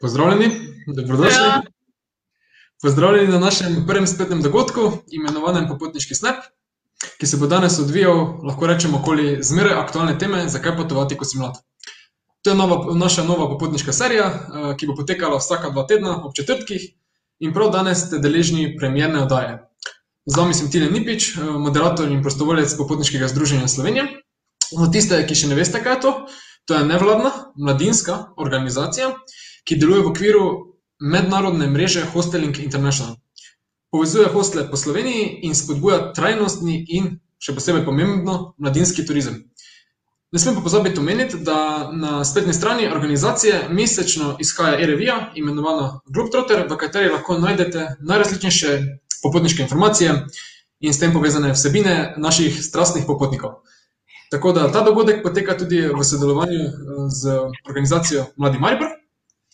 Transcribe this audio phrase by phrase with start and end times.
[0.00, 0.50] Pozdravljeni,
[0.86, 1.42] dobrodošli.
[1.42, 1.62] Ja.
[2.82, 6.44] Pozdravljeni na našem prvem spletnem dogodku, imenovanem Popotniški snap,
[7.18, 11.38] ki se bo danes odvijal, lahko rečemo, okoli zmeraj aktualne teme, zakaj potovati, ko si
[11.38, 11.58] mlad.
[12.42, 16.34] To je nova, naša nova popotniška serija, eh, ki bo potekala vsaka dva tedna ob
[16.34, 16.84] četrtkih
[17.40, 19.58] in prav danes ste deležni premjerne oddaje.
[20.26, 24.06] Z vami sem Tine Nipič, eh, moderator in prostovoljec Popotniškega združenja Slovenije.
[24.70, 26.14] Za tiste, ki še ne veste, kaj je to,
[26.66, 29.14] to je nevladna, mladinska organizacija,
[29.68, 30.44] ki deluje v okviru
[31.00, 33.16] mednarodne mreže Hosteling International.
[33.92, 39.44] Povezuje hostele po Sloveniji in spodbuja trajnostni in, še posebej pomembno, mladinski turizem.
[40.32, 46.66] Ne smem pa pozabiti omeniti, da na spletni strani organizacije mesečno izhaja e-revija, imenovana Globetrotter,
[46.68, 48.74] v kateri lahko najdete najrazličnejše
[49.22, 50.14] popotniške informacije
[50.80, 53.60] in s tem povezane vsebine naših strastnih popotnikov.
[54.30, 56.72] Tako da ta dogodek poteka tudi v sodelovanju eh,
[57.08, 58.98] z organizacijo Mladi Maribor.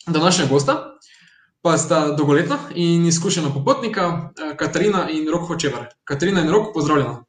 [0.07, 0.91] Današnja gosta
[1.63, 5.87] pa sta dolgoletna in izkušena popotnika, eh, Katarina in Rok Hočevar.
[6.05, 7.25] Katarina in Rok, pozdravljena.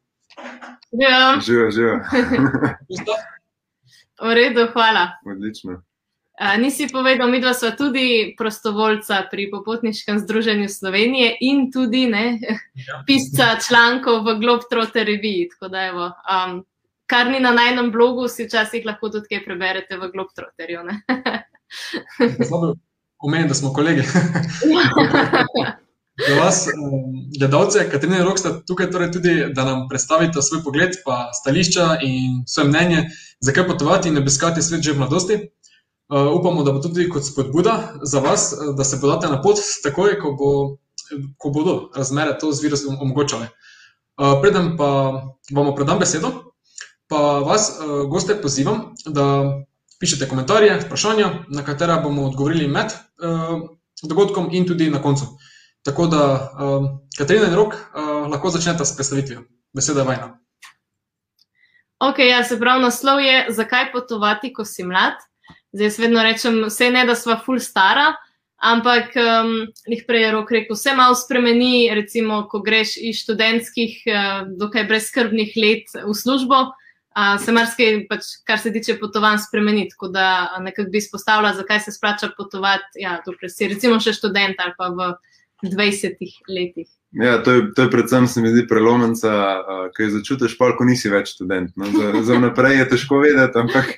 [0.92, 2.00] Ja, Živijo, živijo.
[4.22, 5.08] v redu, hvala.
[5.26, 5.82] Odlično.
[6.38, 12.38] A, nisi povedal, mi dva sva tudi prostovoljca pri Popotniškem združenju Slovenije in tudi ne,
[12.88, 13.02] Ja.
[13.06, 15.48] pisca člankov v Globetrotter reviji.
[15.48, 16.64] Tako da, evo, um,
[17.06, 20.80] kar ni na najnem blogu, si včasih lahko tudi kaj preberete v Globetrotterju.
[22.48, 22.74] Slabo
[23.18, 24.02] omenim, da smo kolegi.
[26.28, 30.62] Za vas, um, gledalce, Katarina in Rok sta tukaj torej tudi, da nam predstavite svoj
[30.64, 33.02] pogled, pa stališča in svoje mnenje,
[33.40, 35.36] zakaj potovati in obiskati svet že v mladosti.
[36.08, 39.58] Uh, upamo, da bo tudi kot spodbuda za vas, eh, da se podate na pot
[39.82, 40.50] takoj, ko, bo,
[41.36, 43.48] ko bodo razmere to z virusom omogočale.
[44.16, 44.88] Preden pa
[45.52, 46.30] vam predam besedo,
[47.08, 47.74] pa vas,
[48.08, 49.26] goste, pozivam, da
[50.00, 53.68] pišete komentarje, vprašanja, na katera bomo odgovorili med uh,
[54.02, 55.26] dogodkom in tudi na koncu.
[55.84, 56.88] Tako da, uh,
[57.18, 59.44] Katarina in Rok, uh, lahko začnete s predstavitvijo.
[59.72, 60.38] Beseda je vajna.
[62.00, 65.16] Ok, ja, se pravi, naslov je, zakaj potovati, ko si mlad.
[65.72, 68.10] Zdaj, jaz vedno rečem, vse ne, da sva ful stara,
[68.56, 69.52] ampak um,
[69.88, 74.84] jih prej je rok rekel, vse malo spremeni, recimo, ko greš iz študentskih, uh, dokaj
[74.90, 76.85] brezskrbnih let v službo, uh,
[77.44, 79.86] se marsikaj, pač, kar se tiče potovanj, spremeni.
[79.92, 80.26] Tako da
[80.60, 84.90] nekako bi izpostavila, zakaj se splača potovati, ja, dokler si recimo še študent ali pa
[84.92, 85.14] v
[85.64, 86.88] 20 letih.
[87.16, 90.74] Ja, to, je, to je predvsem, se mi zdi, prelomnica, uh, ki jo začutiš, pol,
[90.76, 91.72] ko nisi več študent.
[91.80, 91.88] No?
[91.94, 93.94] Za, za naprej je težko vedeti, ampak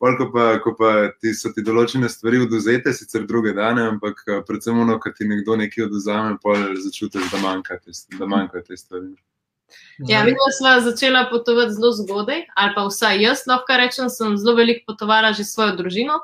[0.00, 4.24] pol, ko pa, ko pa ti so ti določene stvari oduzete, sicer druge dane, ampak
[4.26, 8.64] uh, predvsem ono, ko ti nekdo nekaj oduzame, pol začutiš, da manjka te, da manjka
[8.66, 9.12] te stvari.
[10.08, 14.54] Ja, mi smo začela potovati zelo zgodaj, ali pa vsaj jaz lahko rečem, sem zelo
[14.56, 16.20] veliko potovala že s svojo družino,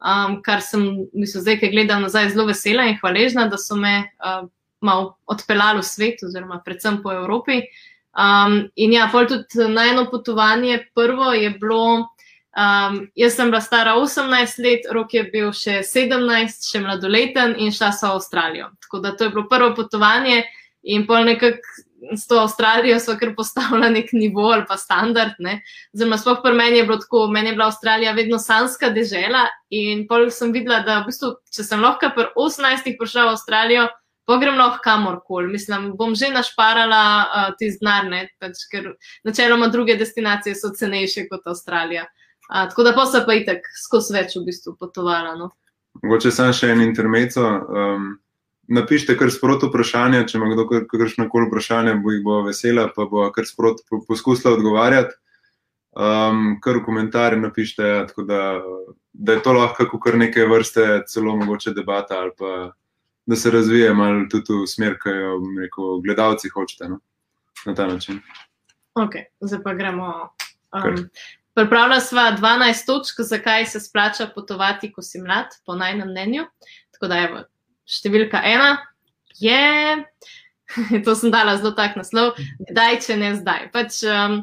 [0.00, 4.08] um, kar sem, mislim, zdaj, ki gledam nazaj, zelo vesela in hvaležna, da so me
[4.24, 4.48] uh,
[4.80, 7.62] malo odpeljali v svet, oziroma predvsem po Evropi.
[8.18, 12.08] Um, in ja, pol tudi na eno potovanje, prvo je bilo.
[12.58, 17.70] Um, jaz sem bila stara 18 let, rok je bil še 17, še mladoleten in
[17.70, 18.70] šla sem v Avstralijo.
[18.82, 20.40] Tako da to je bilo prvo potovanje
[20.82, 21.60] in pol nekako
[22.16, 25.34] s to Avstralijo smo kar postavili nek nivo ali pa standard.
[25.92, 30.06] Zelo, sploh pri meni je bilo tako, meni je bila Avstralija vedno sanska dežela in
[30.08, 33.88] pol sem videla, da v bistvu, če sem lahko pri 18 prišla v Avstralijo,
[34.28, 35.48] pa grem lahko kamorkoli.
[35.52, 38.92] Mislim, bom že našparala uh, ti znarne, pač, ker
[39.24, 42.06] načeloma druge destinacije so cenejše kot Avstralija.
[42.48, 45.34] Uh, tako da pa se pa itek skozi več v bistvu potovala.
[45.40, 45.50] No.
[46.02, 47.44] Mogoče samo še en intermezzo.
[47.44, 48.16] Um,
[48.68, 53.08] napišite kar sprot vprašanje, če ima kdo kakršno koli vprašanje, bo jih bo vesela, pa
[53.08, 55.16] bo kar sprot po- poskusila odgovarjati.
[55.98, 58.42] Um, kar v komentarje napišite, ja, tako da,
[59.12, 62.52] da je to lahko kar neke vrste, celo mogoče debata ali pa
[63.28, 67.00] da se razvije malo tudi v smer, ki jo rekel, gledalci hočete no?
[67.66, 68.20] na ta način.
[68.94, 70.12] Ok, zdaj pa gremo.
[70.72, 70.92] Kar.
[70.92, 71.10] Um,
[71.54, 76.44] Pripravila sva 12 točk, zakaj se splača potovati, ko si mlad, po najnem mnenju.
[76.94, 77.42] Tako da, evo,
[77.88, 78.76] številka ena
[79.40, 80.04] je,
[81.04, 82.36] to sem dala zelo tak naslov,
[82.70, 83.68] kdaj, če ne zdaj.
[83.74, 84.42] Pač, um,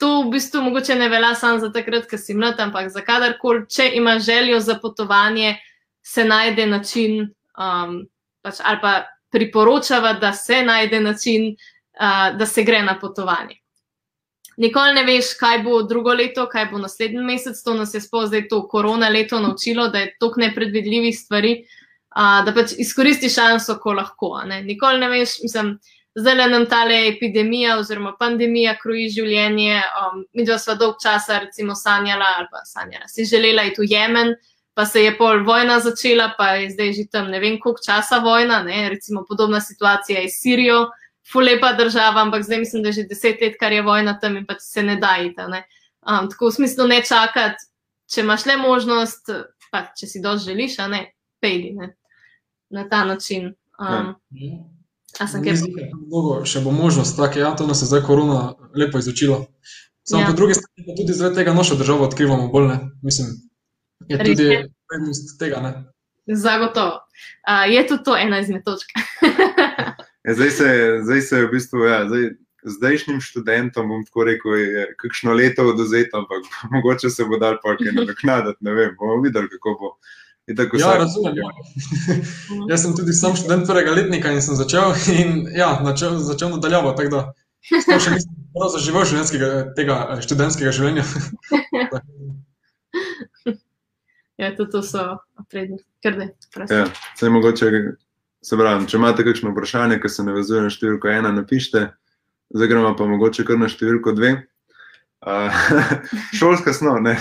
[0.00, 3.66] to v bistvu mogoče ne velja samo za takrat, ko si mlad, ampak za kadarkoli,
[3.70, 5.56] če imaš željo za potovanje,
[6.02, 7.98] se najde način, um,
[8.42, 8.94] pač, ali pa
[9.32, 11.52] priporočava, da se najde način,
[12.00, 13.62] uh, da se gre na potovanje.
[14.60, 17.56] Nikoli ne veš, kaj bo drugo leto, kaj bo naslednji mesec.
[17.64, 21.54] To nas je sploh zdaj to korona leto naučilo, da je toliko nepredvidljivih stvari,
[22.14, 24.36] a, da pač izkoristi šanso, ko lahko.
[24.46, 24.62] Ne?
[24.66, 25.74] Nikoli ne veš, mislim,
[26.14, 29.82] zdaj le nam tale epidemija oziroma pandemija kroji življenje.
[30.00, 33.90] Um, mi dva sva dolg časa recimo sanjala ali pa sanjala, si želela iti v
[33.92, 34.34] Jemen,
[34.74, 38.20] pa se je pol vojna začela, pa je zdaj že tam ne vem koliko časa
[38.24, 38.88] vojna, ne?
[38.92, 40.86] recimo podobna situacija je s Sirijo,
[41.32, 44.46] fulepa država, ampak zdaj mislim, da je že deset let, kar je vojna tam in
[44.46, 45.48] pa se ne da ita.
[45.48, 45.64] Ne?
[46.02, 47.68] Um, tako v smislu ne čakati,
[48.12, 49.30] če imaš le možnost,
[49.72, 51.04] pa če si dož želiš, a ne,
[51.40, 51.94] pejdi ne?
[52.72, 53.54] Na ta način.
[53.78, 54.14] Um,
[55.20, 55.60] a sem kaj
[56.10, 59.42] Dolgo še bo možnost, tako ja, to nas je zdaj korona lepo izučila.
[60.08, 60.26] Samo Ja.
[60.26, 62.78] po drugi strani pa tudi zaradi tega našo državo odkrivamo bolj, ne?
[63.02, 63.28] Mislim,
[64.08, 64.48] je Res tudi
[64.88, 65.72] prednost tega, ne?
[66.26, 67.02] Zagotovo.
[67.46, 68.88] Uh, je tudi to ena izmed točk.
[70.22, 70.66] Ja, zdaj, se,
[71.02, 72.28] zdaj se je v bistvu, ja, zdaj,
[72.62, 77.74] zdajšnjim študentom, bom tako rekel, je kakšno leto oduzeto, ampak mogoče se bo dal pa
[77.76, 79.90] kaj nadoknaditi, ne vem, bomo videli, kako bo.
[80.50, 81.36] Itak Ja, razumem.
[81.36, 81.50] Ja.
[82.70, 86.94] Jaz sem tudi sam študent prvega letnika in sem začel, in ja, začel, začel nadaljavo,
[86.98, 91.06] tako da še nisem prav zaživel življenjskega, tega eh, študentskega življenja.
[94.40, 95.02] Ja, tudi to so
[95.52, 95.86] prednosti.
[96.72, 97.68] Ja, saj mogoče,
[98.42, 101.84] se pravim, če imate kakšno vprašanje, ki se navezuje na številko ena, napišite,
[102.56, 104.32] zdaj gremo pa mogoče kar na številko dve.
[105.22, 105.62] Uh,
[106.40, 107.14] šolska snov, ne.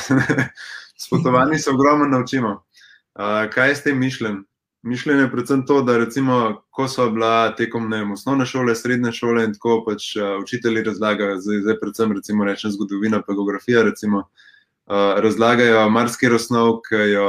[0.97, 2.55] S potovanji se ogromno naučimo.
[3.19, 4.43] Uh, kaj je s tem mišljen?
[4.83, 9.43] Mišljen je predvsem to, da recimo, ko so bila tekom vem, osnovne šole, srednje šole
[9.45, 14.23] in tako pač uh, učitelji razlagajo, zdaj, zdaj predvsem recimo rečem zgodovina, pa geografija recimo,
[14.25, 17.27] uh, razlagajo marsikaj osnov, ki jo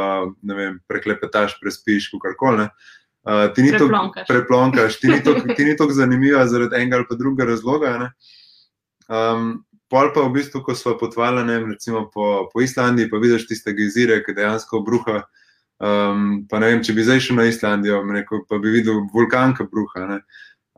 [0.55, 2.71] vem, preklepetaš, prespiš, karkoli.
[3.23, 3.87] Uh, ti ni to
[4.29, 4.97] Preplonkaš.
[5.01, 5.09] ti
[5.65, 7.99] ni to- zanimiva zaradi enega ali pa drugega razloga.
[7.99, 8.09] ne.
[9.13, 13.47] Um, pol pa v bistvu, ko smo potovali ne, recimo po, po Islandiji, pa vidiš
[13.47, 15.23] tiste gejzire, ki dejansko bruha.
[15.83, 19.55] Um, pa ne vem, če bi zdaj šel na Islandijo, rekel, pa bi videl vulkan,
[19.59, 20.07] ki bruha.
[20.07, 20.19] ne.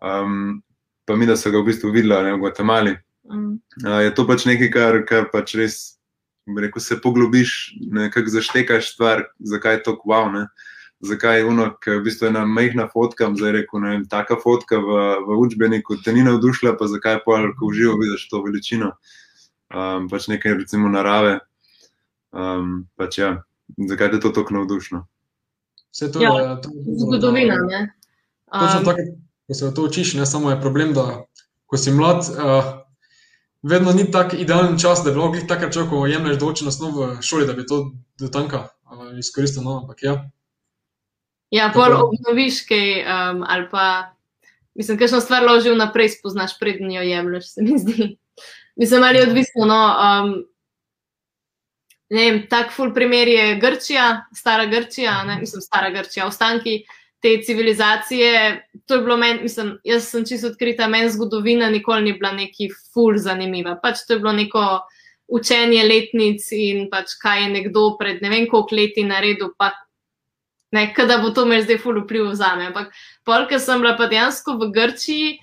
[0.00, 0.62] Um,
[1.04, 2.94] pa mi, da so ga v bistvu videla ne, v Gvatemali.
[3.28, 3.58] Mm.
[3.84, 5.76] Uh, je to pač nekaj, kar, kar pač res,
[6.48, 10.32] rekel, se poglobiš, nekako zaštekaš stvar, zakaj je to wow.
[10.32, 10.46] Ne?
[11.04, 14.40] Zakaj je ono, ki je v bistvu ena majhna fotka, zdaj rekel, ne vem, taka
[14.40, 18.40] fotka v, v učbeniku te ni navdušila, pa zakaj pa, ko v živo vidiš to
[18.40, 18.94] veličino,
[19.68, 21.42] um, pač nekaj recimo narave.
[22.32, 23.36] Um, pač ja,
[23.88, 25.06] zakaj je to tako navdušno?
[25.90, 27.54] Vse to Ja, je to, je- Zgodovina.
[27.54, 27.94] Ne?
[28.52, 29.00] Točno Um, tako,
[29.46, 31.24] ko se to učiš, ne samo je problem, da
[31.66, 32.64] ko si mlad, uh,
[33.62, 37.22] vedno ni tako idealen čas, da bi lahko takrat človek, ko jemliš določeno snov v
[37.22, 39.62] šoli, da bi to do tanka uh, izkoristil.
[39.62, 40.30] No, ampak ja,
[41.50, 42.10] Ja, pol Tako.
[42.10, 44.10] obnoviš kaj, um, ali pa,
[44.74, 48.16] mislim, kakšno stvar loži vnaprej, spoznaš, preden jo jemliš, se mi zdi.
[48.76, 49.66] Mislim, ali je odvisno.
[49.66, 50.32] No, um,
[52.10, 56.82] vem, tak ful primer je Grčija, stara Grčija, ne, mislim, stara Grčija, ostanki
[57.24, 58.68] te civilizacije.
[58.86, 62.68] To je bilo meni, mislim, jaz sem čisto odkrita, meni zgodovina nikoli ni bila neki
[62.92, 63.78] ful zanimiva.
[63.82, 64.64] Pač to je bilo neko
[65.26, 69.70] učenje letnic in pač kaj je nekdo pred ne vem koliko leti naredil, pa
[70.76, 72.68] ne, da bo to imel zdaj ful vpliv za me.
[72.68, 72.92] Ampak
[73.24, 75.38] polka sem bila pa dejansko v Grčiji.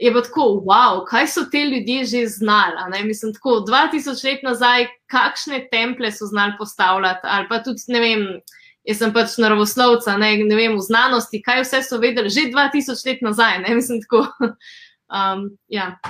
[0.00, 3.04] Je pa tako, wow, kaj so te ljudje že znali.
[3.04, 8.26] Mislim, tako 2000 let nazaj, kakšne temple so znali postavljati, ali pa tudi, ne vem,
[8.88, 13.06] jaz sem pač naravoslovca, ne, ne vem, v znanosti, kaj vse so vedeli že 2000
[13.06, 13.58] let nazaj.
[13.66, 13.74] Ne?
[13.74, 14.26] Mislim, tako.
[15.12, 16.00] Um, ja.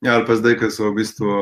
[0.00, 1.32] Ja, ali pa zdaj, ko so v bistvu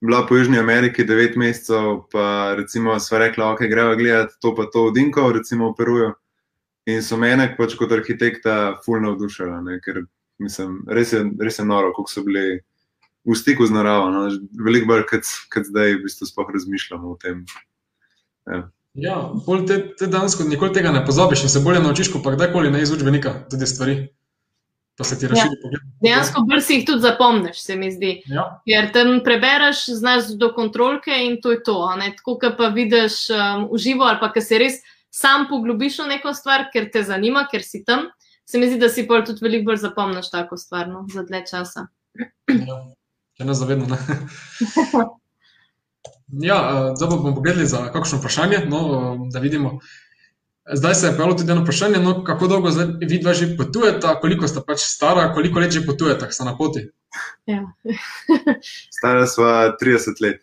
[0.00, 4.64] bila po Južni Ameriki 9 mesecev, pa recimo sva rekla, ok, greva gledati to pa
[4.72, 6.10] to odinko, recimo v Peruju.
[6.86, 10.04] In so mene pač kot arhitekta fulno navdušila, ker
[10.44, 12.60] mislim, res je, res je noro, koliko so bili
[13.24, 14.10] v stiku z naravo.
[14.12, 14.26] No,
[14.64, 17.44] veliko bolj, kot kot zdaj v bistvu sploh razmišljamo o tem.
[18.94, 22.36] ja bolj te, te dansko nikoli tega ne pozabiš in se bolje naučiš, kot pa
[22.36, 23.96] kdajkoli ne iz učbenika, tudi stvari.
[24.94, 25.80] Pa se ti razširi pogled.
[26.04, 28.12] Dejansko bolj si jih tudi zapomniš, se mi zdi.
[28.30, 31.80] Ja, Ker tam prebereš, znaš do kontrolke in to je to.
[31.82, 32.12] a ne.
[32.16, 34.78] Tako, kot pa vidiš um, v živo, ali pa ki se res
[35.14, 38.08] sam poglobiš v neko stvar, ker te zanima, ker si tam,
[38.44, 41.44] se mi zdi, da si pol tudi veliko bolj zapomniš tako stvar no, za dlje
[41.50, 41.86] časa.
[42.48, 42.80] ja.
[43.34, 43.86] Če ne zavedno.
[43.90, 43.98] Ne.
[46.42, 49.78] Ja, eh, zdaj bomo pogledali za kakšno vprašanje, no, eh, da vidimo.
[50.72, 54.08] Zdaj se je pojavilo tudi eno vprašanje, no, kako dolgo zdaj vi dva že potujete,
[54.20, 56.88] koliko sta pač stara, koliko let že potujete, ko sta na poti.
[57.46, 57.62] Ja.
[58.98, 60.40] Stara sva 30 let.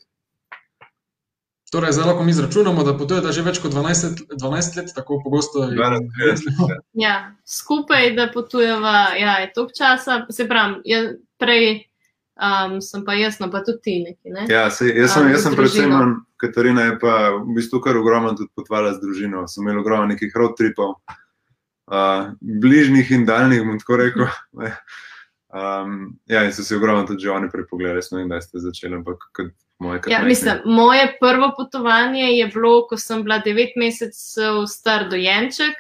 [1.72, 5.64] Torej, zdaj lahko mi izračunamo, da potujete že več kot 12, 12 let, tako pogosto.
[5.64, 6.84] je- 32 let.
[7.06, 10.26] Ja, skupaj, da potujeva, ja, je toliko časa.
[10.30, 11.86] Se pravi, jaz, prej
[12.36, 14.34] um, sem pa jaz, no pa tudi ti neki.
[14.36, 14.46] Ne?
[14.50, 15.96] Ja, sej, jaz sem, A, jaz sem predvsem,
[16.42, 19.48] Katarina je pa v bistvu kar ogromno tudi potovala z družino.
[19.48, 20.98] Sem imel ogromno nekih road tripov,
[21.88, 24.28] uh, bližnjih in daljnih, bom tako rekel.
[25.52, 28.96] Um, ja, in so si ogromno tudi oni prepogledali, res ne vem, da ste začeli,
[28.96, 29.50] ampak kot
[29.84, 35.10] moje kar Ja, mislim, moje prvo potovanje je bilo, ko sem bila devet mesecev star
[35.12, 35.76] dojenček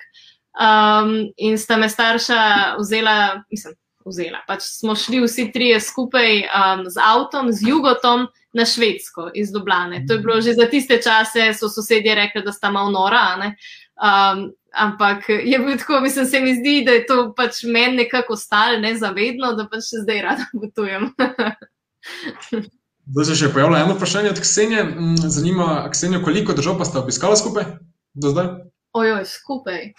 [0.59, 2.41] um, in sta me starša
[2.81, 3.15] vzela,
[3.51, 4.43] mislim, vzela.
[4.47, 10.03] Pač smo šli vsi trije skupaj um, z avtom, z jugotom na Švedsko iz Dublane.
[10.07, 13.35] To je bilo že za tiste čase, so sosedje rekli, da sta malo nora.
[13.39, 13.55] ne.
[14.01, 18.33] Um, ampak je bil tako, mislim, se mi zdi, da je to pač meni nekako
[18.33, 21.11] ostalo, nezavedno, da pač še zdaj rada potujem.
[23.11, 24.83] Zdaj se še pojavlja eno vprašanje od Ksenije.
[24.83, 27.67] Mm, Zanima Ksenijo, koliko držav pa ste obiskali skupaj
[28.13, 28.47] do zdaj?
[28.97, 29.91] Ojoj, skupaj.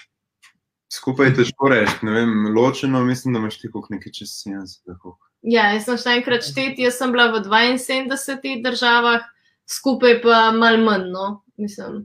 [0.93, 4.99] Skupaj je težko reči, ne vem, ločeno mislim, da imaš ti koliko nekaj čez 70.
[4.99, 5.31] koliko.
[5.43, 9.25] Ja, jaz sem šla enkrat šteti, jaz sem bila v 72 državah,
[9.67, 11.09] skupaj pa malo manj.
[11.15, 11.29] No.
[11.57, 12.05] Mislim,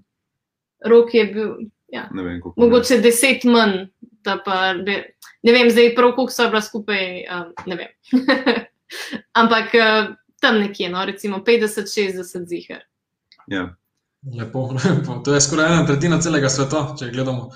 [0.86, 1.52] rok je bil,
[1.88, 2.62] ja, Ne vem, koliko.
[2.62, 3.88] mogoče deset manj.
[4.24, 5.04] da Pa, bi-
[5.44, 7.88] ne vem, zdaj prav, koliko so bila skupaj, um, ne vem.
[9.42, 12.82] Ampak uh, tam nekje, no, recimo 50-60 zihar.
[13.48, 13.76] Ja.
[14.40, 15.22] Lepo, lepo.
[15.26, 17.52] To je skoraj ena tretjina celega sveta, če gledamo,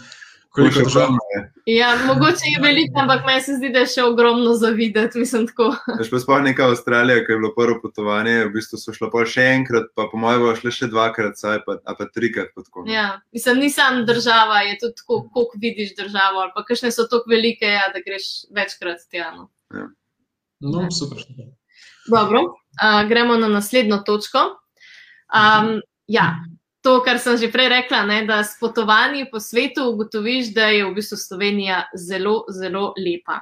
[0.51, 1.51] koliko je.
[1.65, 5.69] Ja, mogoče je veliko, ampak meni se zdi, da je še ogromno zavideti, mislim tako.
[5.99, 9.23] Veš pa sploh neka Avstralija, ki je bilo prvo potovanje, v bistvu so šla pa
[9.29, 12.67] še enkrat, pa po mojem bo šle še dvakrat, saj pa, a pa trikrat pot
[12.67, 12.83] tako.
[12.91, 17.07] Ja, mislim, ni samo država, je tudi tako, koliko vidiš državo, ali pa kakšne so
[17.11, 19.31] tako velike, ja, da greš večkrat tja.
[19.37, 19.49] No.
[20.61, 21.23] No, super.
[21.23, 21.53] super.
[22.11, 24.39] Dobro, uh, gremo na naslednjo točko.
[25.31, 25.77] Um,
[26.11, 26.41] ja,
[26.81, 30.85] to, kar sem že prej rekla, ne, da s potovanji po svetu ugotoviš, da je
[30.85, 33.41] v bistvu Slovenija zelo, zelo lepa.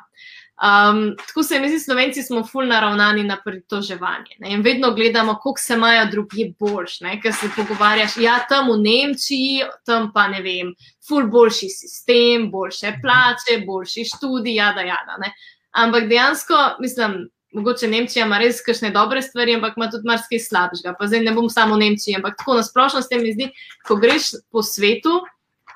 [0.60, 4.36] Um, tako se mi zdi, Slovenci smo ful naravnani na pritoževanje.
[4.39, 6.98] Ne, in vedno gledamo, kako se imajo drugi boljš.
[7.22, 10.74] Ker se pogovarjaš, ja, tam v Nemčiji, tam pa ne vem,
[11.08, 15.15] ful boljši sistem, boljše plače, boljši študij, jada, jada.
[15.24, 15.31] Ne.
[15.72, 20.94] Ampak dejansko, mislim, mogoče Nemčija ima res kakšne dobre stvari, ampak ima tudi marsikaj slabšega.
[21.00, 23.50] Pa zdaj ne bom samo v Nemčiji, ampak tako nasplošno se mi zdi,
[23.88, 25.22] ko greš po svetu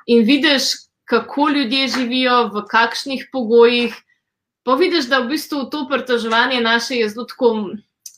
[0.06, 0.74] in vidiš,
[1.10, 3.96] kako ljudje živijo, v kakšnih pogojih,
[4.63, 7.50] pa vidiš, da v bistvu to pritoževanje naše je zelo tako,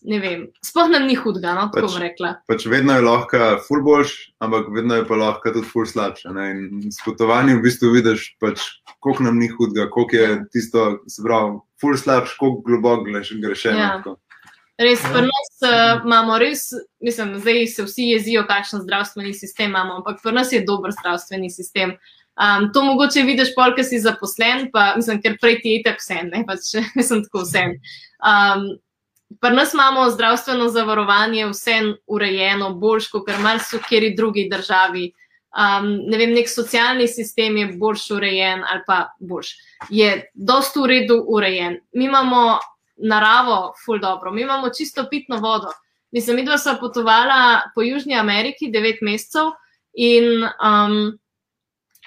[0.06, 2.32] ne vem, sploh nam ni hudega, no, tako Pač- bom rekla.
[2.50, 4.14] Pač vedno je lahko ful boljš,
[4.46, 6.30] ampak vedno je pa lahko tudi ful slabše.
[6.36, 6.50] Ne?
[6.54, 8.62] In s potovanjem v bistvu vidiš, pač,
[9.02, 13.80] koliko nam ni hudega, koliko je tisto, se pravi, ful slabš, koliko globoko greš, grešeno.
[13.80, 13.90] Ja.
[13.98, 14.20] tako.
[14.78, 15.10] Res, Ja.
[15.14, 16.66] pri nas uh, imamo res,
[17.00, 21.48] mislim, zdaj se vsi jezijo, kakšen zdravstveni sistem imamo, ampak pri nas je dober zdravstveni
[21.50, 21.96] sistem.
[22.36, 26.04] Um, to mogoče vidiš, pol, ker si zaposlen, pa mislim, ker prej ti je tako
[26.04, 26.74] vse, ne pač
[27.08, 27.64] sem tako vse.
[28.20, 28.66] Um,
[29.42, 35.12] pri nas imamo zdravstveno zavarovanje vse urejeno, boljš kot kar marsikeri drugi državi.
[35.56, 39.54] Um, ne vem, nek socialni sistem je boljš urejen ali pa boljš.
[39.90, 41.80] Je dosto v redu urejen.
[41.94, 42.60] Mi imamo
[42.98, 45.72] naravo, ful dobro, mi imamo čisto pitno vodo.
[46.12, 49.52] Mislim, mi dva sva potovala po Južni Ameriki devet mesecev
[49.94, 51.18] in um,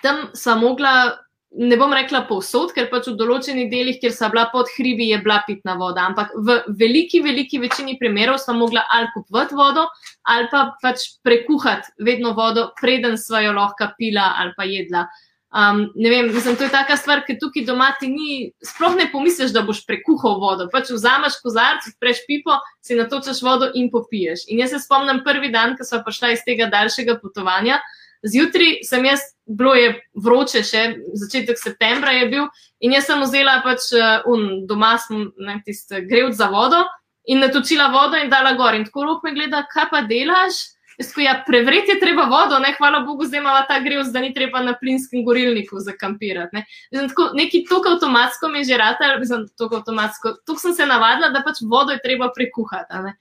[0.02, 1.18] tam sva mogla,
[1.58, 5.18] ne bom rekla povsod, ker pač v določenih delih, kjer sva bila pod hribi, je
[5.24, 9.88] bila pitna voda, ampak v veliki, veliki večini primerov sva mogla ali kupovati vodo
[10.30, 15.08] ali pa pač prekuhati vedno vodo, preden sva jo lahko pila ali pa jedla.
[15.48, 19.06] Um, ne vem, mislim, to je taka stvar, ki tukaj doma ti ni, sploh ne
[19.08, 20.66] pomisliš, da boš prekuhal vodo.
[20.68, 24.44] Pač vzameš kozarc, odpreš pipo, si natočeš vodo in popiješ.
[24.52, 27.80] In jaz se spomnim prvi dan, ko smo prišla iz tega daljšega potovanja.
[28.28, 30.84] Zjutraj sem jaz, bilo je vroče, še
[31.16, 32.48] začetek septembra je bil,
[32.84, 35.30] in jaz sem vzela pač uh, un, doma smo
[35.66, 36.84] tisti grevc za vodo
[37.28, 38.76] in natočila vodo in dala gor.
[38.76, 40.66] In tako rok me gleda, kaj pa delaš?
[40.98, 44.18] Jaz ko ja, prevreti je treba vodo, ne, hvala Bogu, zdaj ima ta grevs, da
[44.18, 46.56] ni treba na plinskem gorilniku zakampirati.
[46.56, 46.64] Ne.
[46.90, 50.86] Mislim, tako, neki tok avtomatsko mi je že rata, mislim, tok avtomatsko, tok sem se
[50.90, 53.14] navadila, da pač vodo je treba prekuhati.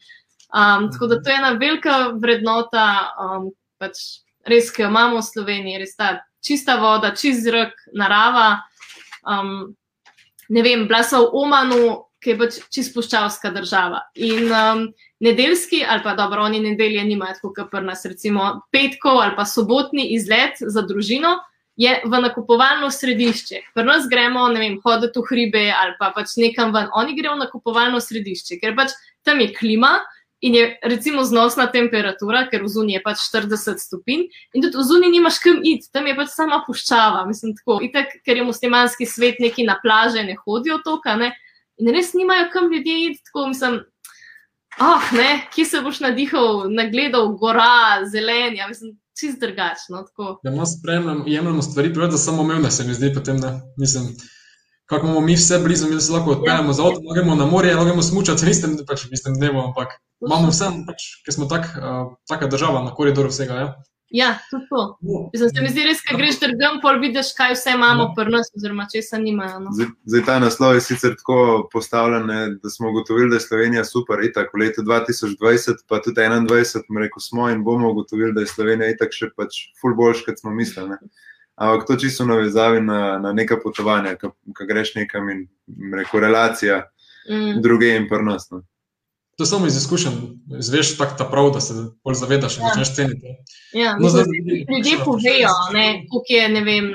[0.48, 2.88] Um, tako da to je ena velika vrednota,
[3.22, 8.64] um, pač res, ki jo imamo v Sloveniji, res ta čista voda, čist zrak, narava.
[9.28, 9.76] Um,
[10.50, 11.82] ne vem, bila sem v Omanu,
[12.24, 14.02] ki je pač čist puščavska država.
[14.16, 14.88] In um,
[15.24, 19.46] nedeljski, ali pa dobro, oni nedelje nimajo tako, kot pri nas, recimo petkov ali pa
[19.46, 21.38] sobotni izlet za družino.
[21.78, 23.60] Je v nakupovalno središče.
[23.78, 26.88] Pri nas gremo, ne vem, hoditi v hribe ali pa pač nekam ven.
[26.98, 30.00] Oni grejo v nakupovalno središče, ker pač tam je klima
[30.42, 34.86] in je recimo znosna temperatura, ker v zuniji je pač 40 stopinj in tudi v
[34.86, 37.26] zuniji nimaš kam iti, tam je pač sama puščava.
[37.30, 41.34] Mislim, tako, itak, ker je muslimanski svet neki na plaže, ne hodijo toka, ne.
[41.78, 43.82] In res nimajo kam ljudje iti, tako mislim.
[44.78, 50.04] Ah, ne, kje se boš nadihal, nagledal gora, zelenja, mislim, čist drugačno.
[50.06, 50.40] Tako.
[50.46, 53.56] Ja, malo spremljam, jemljamo stvari, preveč za samoumevne, se mi zdi potem, ne.
[53.78, 54.12] Mislim,
[54.86, 58.06] kako imamo mi vse blizu, mi se lahko odpeljemo z avtom, gremo na morje, gremo
[58.06, 62.48] smučati, nisem pač v istem dnevu, ampak imamo vse, pač, ker smo tak, uh, taka
[62.48, 63.54] država na koridoru vsega.
[63.54, 63.68] Ja,
[64.10, 64.82] ja tudi to.
[65.36, 68.14] Zdaj se mi zdi res, ko greš drgem, pol vidiš, kaj vse imamo Ja.
[68.16, 69.60] pri nas, oziroma česa nimajo.
[69.60, 69.72] No.
[69.72, 72.28] Zdaj, zdaj ta naslov je sicer tako postavljen,
[72.64, 76.98] da smo ugotovili, da je Slovenija super, itak v letu 2020, pa tudi 2021, bom
[76.98, 80.52] rekel, smo in bomo ugotovili, da je Slovenija itak še pač ful boljš, kot smo
[80.52, 80.90] mislili.
[80.90, 80.98] Ne.
[81.58, 84.32] Ampak to čisto navezavi na, na neka potovanja, ko
[84.70, 85.48] greš nekam in
[85.94, 86.84] rekel, relacija
[87.30, 87.62] Mm.
[87.62, 88.46] druge in prnas.
[89.38, 90.14] To samo iz izkušenj,
[90.60, 92.68] izveš tako ta prav, da se bolj zavedaš in Ja.
[92.70, 93.28] začneš ceniti.
[93.74, 94.26] Ja, No, zdaj-
[94.70, 95.50] ljudje povejo,
[96.10, 96.88] koliko je, ne vem,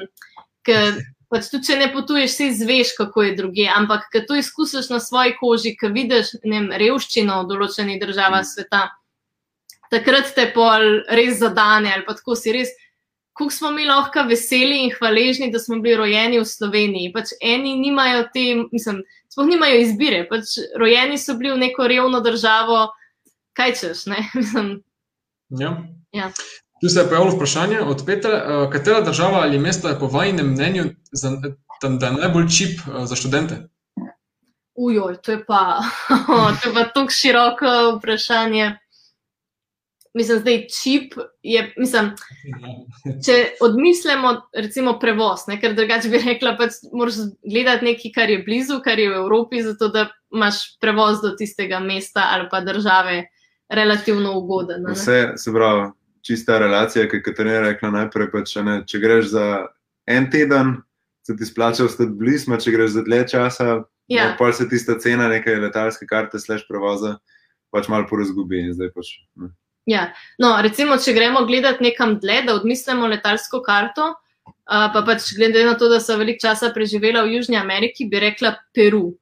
[0.62, 0.96] ker
[1.30, 4.98] pač tudi če ne potuješ, si izveš, kako je druge, ampak ko to izkusiš na
[5.00, 8.88] svoji koži, ko vidiš vem, revščino v določenih državah sveta,
[9.90, 12.68] takrat te pol res zadane ali pa tako si res.
[13.38, 17.12] Kako smo mi lahko veseli in hvaležni, da smo bili rojeni v Sloveniji.
[17.14, 20.26] Pač eni nimajo te, mislim, sploh nimajo izbire.
[20.28, 22.86] Pač rojeni so bili v neko revno državo,
[23.56, 24.20] kaj češ, ne?
[24.38, 24.74] Mislim,
[25.60, 25.82] Ja.
[26.12, 26.30] Ja.
[26.80, 30.36] Tu se je pojavilo vprašanje od Petra, uh, katera država ali mesto je po vašem
[30.36, 31.30] mnenju, za,
[31.80, 33.68] tam, da je najbolj čip uh, za študente?
[34.74, 35.80] Ujoj, to je pa,
[36.62, 38.78] to je pa tako široko vprašanje.
[40.14, 41.14] Mislim, da je čip.
[41.42, 42.10] Je, mislim,
[43.24, 48.42] če odmislimo, recimo, prevoz, ne, ker drugače bi rekla, da moraš gledati nekaj, kar je
[48.44, 53.22] blizu, kar je v Evropi, zato da imaš prevoz do tistega mesta ali pa države
[53.72, 54.82] relativno ugoden.
[54.82, 54.92] ne.
[54.92, 55.90] Vse se pravi,
[56.26, 59.46] čista relacija, ki je Katarina rekla najprej, pa če, ne, če greš za
[60.06, 60.76] en teden,
[61.26, 64.22] se ti splača ostati blizu, če greš za dlje časa, Ja.
[64.24, 64.36] ja.
[64.38, 67.16] pa se tista cena neke letalske karte, slash prevoza,
[67.70, 68.60] pač malo porazgubi.
[68.60, 69.48] in Zdaj pač, ne.
[69.86, 70.12] Ja.
[70.38, 74.12] No, recimo, če gremo gledati nekam dlje, da odmislimo letalsko karto,
[74.66, 78.54] pa pač glede na to, da sem veliko časa preživela v Južni Ameriki, bi rekla
[78.74, 79.16] Peru.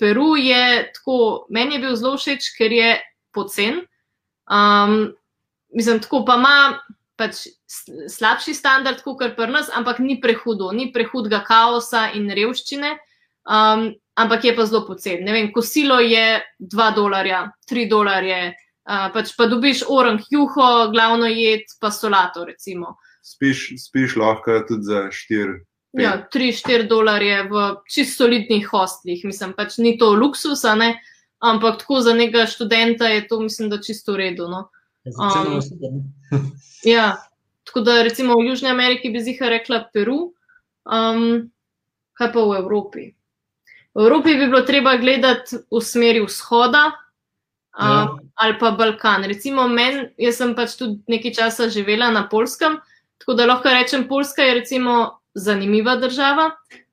[0.00, 2.90] Peru je tako, meni je bil zelo všeč, ker je
[3.32, 3.84] pocen.
[4.50, 5.12] Um,
[5.72, 6.56] mislim, tako pa ima
[7.16, 7.46] pač
[8.10, 12.96] slabši standard, kot kar pri nas, ampak ni prehudo, ni prehudega kaosa in revščine.
[13.48, 15.22] Um, ampak je pa zelo pocen.
[15.24, 18.40] Ne vem, kosilo je 2 dolarja, 3 dolarje,
[18.88, 22.96] uh, pač pa dobiš orang juho, glavno jed, pa solato, recimo.
[23.22, 25.60] spiš, spiš lahko tudi za štiri.
[25.92, 26.02] pet.
[26.02, 30.96] Ja, 3-4 dolarje v čist solidnih hostlih, mislim, pač ni to luksus, a ne,
[31.38, 34.48] ampak tako za nekega študenta je to, mislim, da čisto v redu.
[34.48, 34.70] No.
[35.18, 35.60] Um?
[36.82, 37.22] Ja,
[37.64, 40.32] tako da recimo v Južni Ameriki bi ziha rekla Peru,
[40.82, 41.50] um,
[42.18, 43.04] kaj pa v Evropi.
[43.94, 46.90] V Evropi bi bilo treba gledati v smeri vzhoda
[47.80, 48.08] um, Ja.
[48.34, 49.24] ali pa Balkan.
[49.24, 52.78] Recimo meni, jaz sem pač tudi nekaj časa živela na Polskem,
[53.18, 56.50] tako da lahko rečem, Poljska je recimo zanimiva država,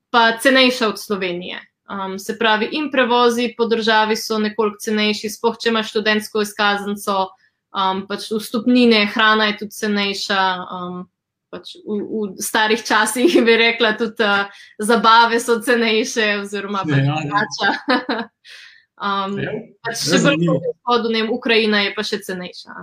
[0.10, 1.60] pa cenejša od Slovenije.
[1.89, 7.30] Um, se pravi, in prevozi po državi so nekoliko cenejši, spoh če imaš študentsko izkaznico,
[7.74, 10.44] um, pač vstopnine, hrana je tudi cenejša.
[10.70, 11.08] Um,
[11.50, 11.98] pač v,
[12.38, 14.46] v starih časih bi rekla, tudi uh,
[14.78, 18.28] zabave so cenejše, oziroma pač Ja, ja.
[19.00, 19.52] um, Ja.
[19.86, 20.60] pač še bolj zanimivo.
[20.60, 22.76] po vzhodu, ne vem, Ukrajina je pa še cenejša.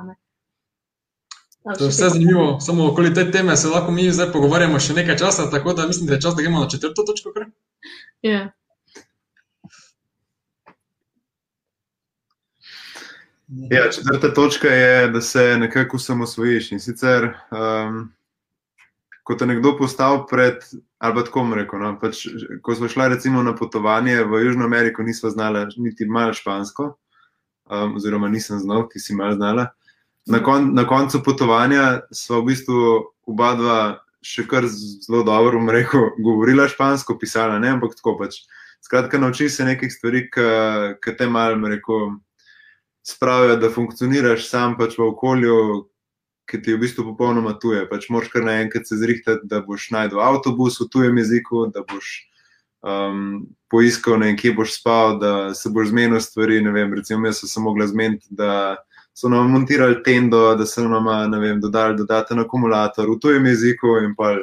[1.79, 5.17] To je vse zanimivo, samo okoli te teme se lahko mi zdaj pogovarjamo še nekaj
[5.19, 7.33] časa, tako da mislim, da je čas, da gremo na četrto točko.
[7.35, 7.49] Kar?
[8.23, 8.53] Ja.
[13.71, 16.73] Ja, četrta točka je, da se nekako osamosvojiš.
[16.73, 18.13] In sicer, um,
[19.23, 20.63] ko te nekdo postavi pred,
[20.99, 22.27] ali pa tako rekel, no, pač,
[22.63, 26.97] ko smo šli recimo na potovanje v Južno Ameriko, nismo znali niti malo špansko,
[27.71, 29.67] um, oziroma nisem znal, ti si malo znala.
[30.27, 32.81] Na, kon, na koncu potovanja smo v bistvu
[33.27, 33.81] oba dva
[34.27, 38.41] še kar zelo dobro, bom rekel, govorila špansko, pisala ne, ampak tako pač.
[38.83, 42.17] Skratka, nauči se nekih stvari, ki te malo, bom rekel,
[43.07, 45.59] spravijo, da funkcioniraš sam pač v okolju,
[46.51, 47.83] ki ti je v bistvu popolnoma tuje.
[47.91, 52.13] Pač moraš kar naenkrat se zrihtati, da boš najdel avtobus v tujem jeziku, da boš
[52.87, 56.61] um, poiskal, ne vem, kje boš spal, da se boš zmenil stvari.
[56.63, 58.77] Vem, recimo, jaz sem se mogla zmeniti, da
[59.17, 61.09] so nam montirali tendo, da so nam
[61.41, 64.37] vem, dodali dodaten akumulator v tujem jeziku in pa.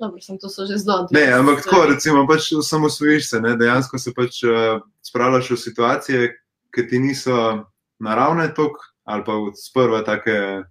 [0.00, 4.12] Dobro, sem to že zelo Ne, ampak tako, recimo, pač osamosvojiš se, ne, dejansko se
[4.12, 6.32] pač uh, spravljaš v situacije,
[6.74, 7.64] ki ti niso
[8.00, 10.66] naravne tok ali pa sprva take.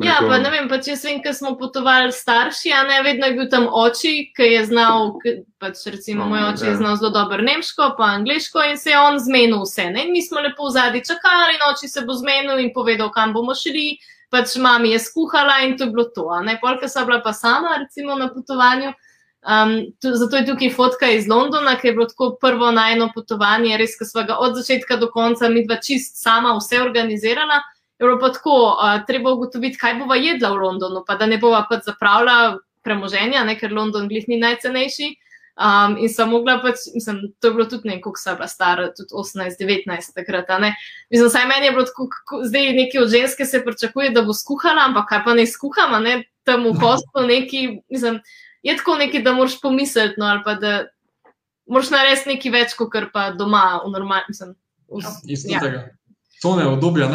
[0.00, 3.34] Ja, pa ne vem, pač jaz vem, ker smo potovali starši, a ne vedno je
[3.36, 5.12] bil tam oči, ki je znal,
[5.60, 6.78] pač recimo No, moj oče je ja.
[6.80, 9.90] znal zelo dobro nemško, pa angliško in se je on zmenil vse.
[9.92, 10.06] Ne?
[10.06, 13.36] In mi smo lepo v zadnji čakali, in oči se bo zmenil in povedal, kam
[13.36, 13.98] bomo šli.
[14.32, 16.24] Pač mami je skuhala in to je bilo to.
[16.60, 18.94] Polka sem bila pa sama, recimo na potovanju,
[19.42, 23.74] Um, tu, zato je tukaj fotka iz Londona, ki je bilo tako prvo najno potovanje,
[23.76, 27.58] res, ki smo ga od začetka do konca, mi dva čist sama vse organizirala.
[28.02, 31.38] Je bilo pa tako, uh, treba ugotoviti, kaj bova jedla v Londonu, pa da ne
[31.38, 35.12] bova pa zapravila premoženja, ne, ker London glih ni najcenejši.
[35.52, 38.88] Um, in sem mogla pač, mislim, to je bilo tudi neko, ko sem bila stara,
[38.96, 40.50] tudi 18-19 takrat.
[41.12, 44.34] Mislim, saj meni je bilo tako, kako, zdaj neki od ženske se pričakuje, da bo
[44.34, 46.16] skuhala, ampak kaj pa ne skuhama, ne,
[46.48, 47.62] tam v kostu neki,
[47.92, 48.18] mislim,
[48.66, 50.74] je tako nekaj, da moraš pomisliti, no, ali pa da
[51.70, 54.56] moraš narediti nekaj več, kot pa doma, v normalnem.
[54.92, 55.60] Ja, isto ja.
[55.60, 55.84] tega.
[56.42, 57.10] To ne obdobja.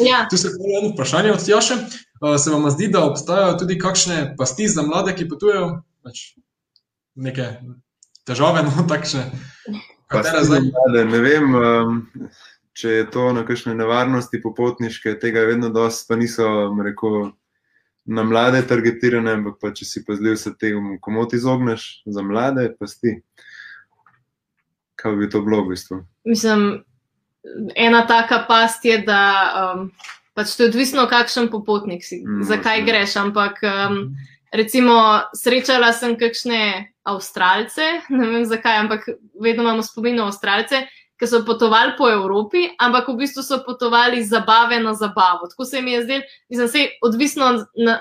[0.00, 0.26] Ja.
[0.30, 1.74] Tu se pojavlja eno vprašanje od Jaša.
[1.74, 5.82] Uh, se vam zdi, da obstajajo tudi kakšne pasti za mlade, ki potujejo?
[6.02, 6.34] Pač
[7.14, 7.46] neke
[8.26, 9.30] težave, no takšne.
[10.14, 11.54] Mlade, ne vem,
[12.76, 16.46] če je to na kakšne nevarnosti popotniške, tega je vedno dosti, pa niso,
[16.84, 17.32] rekel,
[18.04, 22.86] na mlade targetirane, ampak pa, če si pazljiv, se temu komot izogneš, za mlade pa
[22.86, 23.16] ti.
[25.00, 26.02] Kaj bi to bilo v bistvu?
[26.28, 26.84] Mislim,
[27.74, 29.22] ena taka past je, da
[29.76, 29.90] um,
[30.34, 32.86] pač to je odvisno, kakšen popotnik si, mm, zakaj ne.
[32.86, 33.16] greš.
[33.16, 34.16] Ampak, um,
[34.52, 34.96] recimo,
[35.36, 39.08] srečala sem kakšne Avstralce, ne vem zakaj, ampak
[39.40, 44.18] vedno imamo spomin na Avstralce, ki so potovali po Evropi, ampak v bistvu so potovali
[44.18, 45.46] iz zabave na zabavo.
[45.46, 47.52] Tako se mi je zdelo, mislim, se odvisno,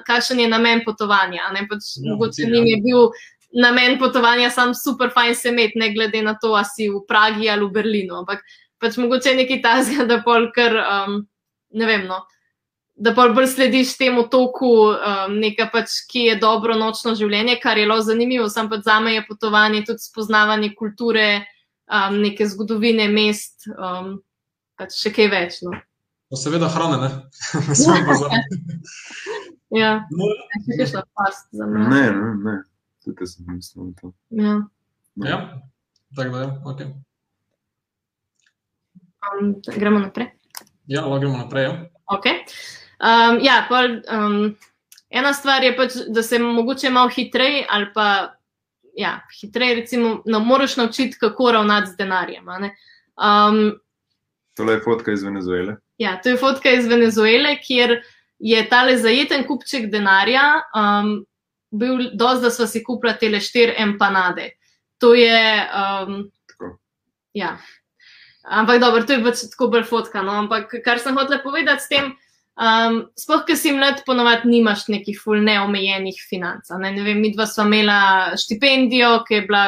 [0.08, 1.52] kakšen je namen potovanja.
[1.70, 3.14] Pač, no, mogoče njim je bil
[3.54, 7.50] namen potovanja sam super fajn se imeti, ne glede na to, ali si v Pragi
[7.50, 8.16] ali v Berlinu.
[8.16, 8.42] Ampak
[8.84, 11.24] pač mogoče je nekaj tazga, da pol kar, um,
[11.74, 12.24] ne vem, no.
[12.94, 17.80] Da pa bolj slediš temu toku, um, nekaj pač, ki je dobro nočno življenje, kar
[17.80, 18.50] je zelo zanimivo.
[18.54, 21.48] Sam pa za me je potovanje tudi spoznavanje kulture,
[21.90, 24.20] um, neke zgodovine mest, um,
[24.78, 25.58] pač še kaj več.
[25.66, 25.74] No.
[26.30, 27.10] No, seveda hrane, ne?
[29.82, 30.30] ja, no,
[30.70, 31.88] še šla past za me.
[31.90, 32.60] Ne, ne, ne.
[33.04, 34.14] Tukaj sem mislil na to.
[34.38, 34.54] Ja.
[35.28, 35.40] Ja,
[36.16, 36.86] tako da je, ok.
[39.32, 40.32] Um, gremo naprej.
[40.88, 41.64] Ja, lahko gremo naprej.
[41.64, 41.74] Ja.
[42.18, 42.44] Okay.
[43.00, 44.56] Um, ja, pol, um,
[45.10, 48.36] ena stvar je pač, da se mogoče malo hitreje ali pa
[48.96, 52.48] ja, hitreje, recimo, no, moraš naučiti, kako ravnati z denarjem.
[52.50, 53.72] Um,
[54.54, 55.76] to je fotka iz Venezuele.
[55.98, 58.02] Ja, to je fotka iz Venezuele, kjer
[58.40, 61.26] je tale zajeten kupček denarja um,
[61.72, 64.50] bil dosti, da so si kupili te štiri empanade.
[65.02, 65.68] To je.
[65.74, 66.32] Um,
[67.34, 67.58] ja.
[68.44, 70.22] Ampak dobro, to je pač tako bolj fotka.
[70.22, 70.36] No?
[70.44, 72.14] Ampak kar sem hotel povedati s tem,
[72.54, 76.70] Um, sploh, ker si mlad, ponovadi nimaš nekih ful neomejenih financ.
[76.78, 76.92] Ne?
[76.94, 79.64] ne vem, mi dva sva imela štipendijo, ki je bila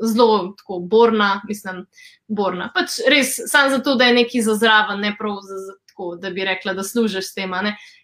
[0.00, 1.82] zelo tako borna, mislim,
[2.28, 2.70] borna.
[2.72, 6.32] Pač res, samo zato, da je neki za zraven, ne prav za, za tako, da
[6.32, 7.52] bi rekla, da služiš s tem.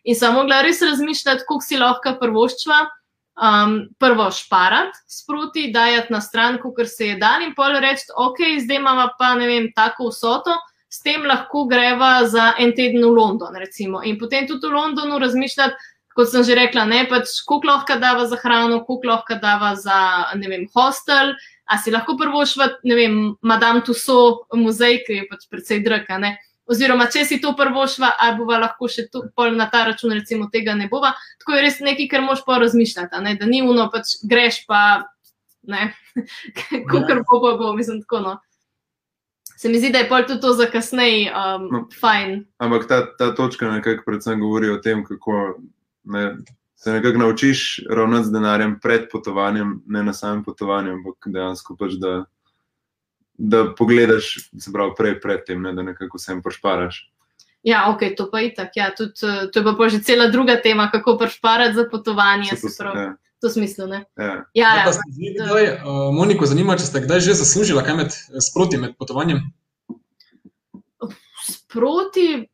[0.04, 2.82] In sem mogla res razmišljati, koliko si lahko prvoščva.
[3.32, 8.42] Um, prvo šparati sproti, dajati na stran, kot se je dan, in pol reči, ok,
[8.60, 10.52] zdaj imamo pa ne vem, tako vsoto,
[10.92, 13.56] s tem lahko greva za en teden v London.
[13.56, 14.02] Recimo.
[14.04, 18.26] In potem tudi v Londonu razmišljati, kot sem že rekla, ne pač, koliko lahko dava
[18.28, 21.32] za hrano, koliko lahko dava za vem, hostel.
[21.64, 26.20] A si lahko prvo švat, ne vem, Madame Tussauds muzej, ki je pač precej draka.
[26.20, 26.36] Ne?
[26.70, 29.24] Oziroma, če si to prvo šva, ali bova lahko še tu,
[29.56, 31.10] na ta račun, recimo, tega ne bova.
[31.42, 33.34] Tako je res nekaj, kar moš pa razmišljati, ne?
[33.40, 35.02] da ni uno, pač greš pa,
[35.66, 35.90] ne,
[36.90, 38.38] kukar bo, bo, bo, mislim, tako no
[39.62, 42.40] se mi zdi, da je pol tudi to za kasneje um, no, fajn.
[42.58, 45.60] Ampak ta, ta točka nekako predvsem govori o tem, kako
[46.04, 46.36] ne,
[46.74, 51.94] se nekako naučiš ravnati z denarjem pred potovanjem, ne na samem potovanju, ampak dejansko pač
[52.02, 52.24] da.
[53.42, 57.00] Da pogledaš, se pravi, prej pred tem, ne, da nekako vsem pošparaš.
[57.66, 58.78] Ja, ok, to pa je tako.
[58.78, 62.54] Ja, to je pa že cela druga tema, kako pošparati za potovanje.
[62.56, 63.16] Se pravi, ja.
[63.42, 63.88] To smislu.
[63.88, 64.04] Ja.
[64.16, 64.92] Ja, ja, ja,
[65.46, 69.40] kdaj, uh, Moniko, zanima me, če ste kdaj že zaslužili kaj med, sproti med potovanjem?
[71.42, 72.46] Sproti,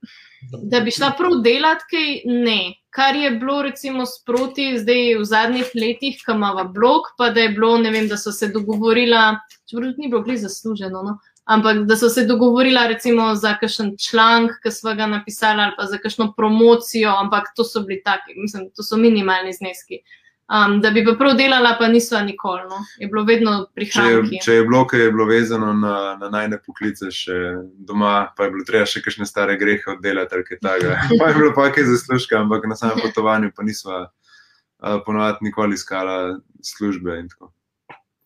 [0.62, 2.10] da bi šla prav delati, kaj
[2.44, 2.74] ne.
[2.90, 7.54] Kar je bilo, recimo, sproti zdaj v zadnjih letih, ko imamo blog, pa da je
[7.54, 9.38] bilo, ne vem, da so se dogovorila,
[9.70, 11.18] čeprav ni bilo blizu zasluženo, no?
[11.48, 15.86] ampak da so se dogovorila, recimo, za kakšen članek, ki smo ga napisali, ali pa
[15.86, 20.02] za kakšno promocijo, ampak to so bili taki, mislim, to so minimalni zneski.
[20.48, 22.62] Um, da bi pa prav delala, pa niso nikoli.
[22.70, 22.78] No.
[22.98, 24.38] Je bilo vedno prihranki.
[24.38, 27.36] Če, če je bilo, ki je bilo vezano na, na najne poklice, še
[27.84, 30.94] doma, pa je bilo treba še kakšne stare grehe oddelati, ali kaj takega.
[31.20, 35.76] Pa je bilo pa kaj zaslužka, ampak na samem potovanju pa nisva uh, ponovadi nikoli
[35.76, 37.20] iskala službe.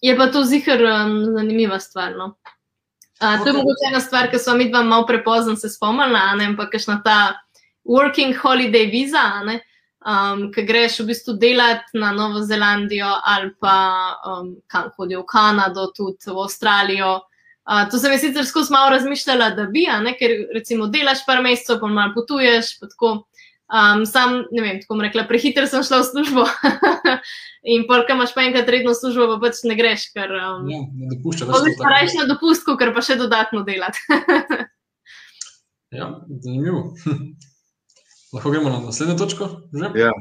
[0.03, 2.15] Je pa to zihar um, zanimiva stvar.
[2.15, 2.37] No.
[3.19, 6.71] Uh, to je mogoče ena stvar, ki smo mi dva malo prepozno se spomnili, ampak
[6.71, 7.19] kakšna ta
[7.83, 9.27] working holiday viza.
[10.07, 13.77] Um, ki greš v bistvu delati na Novo Zelandijo ali pa
[14.27, 17.21] um, kam hodijo v Kanado, tudi v Avstralijo.
[17.63, 21.43] Uh, to sem jaz sicer skozi malo razmišljala, da bi, ne, ker recimo delaš par
[21.43, 22.75] mesecev, pa malo potuješ.
[22.81, 23.13] Pa tako,
[23.71, 26.47] um, sam, ne vem, tako rekla, prehiter sem šla v službo.
[27.73, 30.35] In polk imaš pa enkrat redno službo, pa pač ne greš, ker.
[30.35, 31.79] Um, Ja, ne dopušča Zelo več.
[31.79, 34.03] si rajš na dopustku, ker pa še dodatno delati.
[35.93, 36.07] Ja,
[36.41, 36.95] zanimivo.
[38.33, 39.49] Lahko gremo na naslednjo točko?
[39.73, 39.93] Že?
[40.01, 40.13] Ja.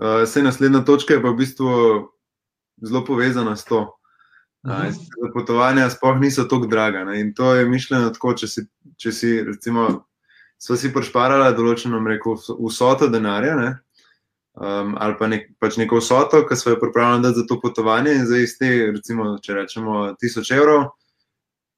[0.00, 1.70] Uh, Sej naslednja točka je pa v bistvu
[2.82, 3.86] zelo povezana s to.
[4.66, 7.04] Uh, da potovanja sploh niso tako draga.
[7.04, 7.20] Ne?
[7.20, 10.04] In to je mišljeno tako, če si, če si recimo,
[10.60, 13.70] so si prešparala določeno, rekel, vso- vsoto denarja, ne?
[14.60, 18.12] um, ali pa nek, pač neko vsoto, ki so jo pripravljeni dati za to potovanje,
[18.18, 20.90] in zdaj iz te, recimo, če rečemo, tisoč evrov,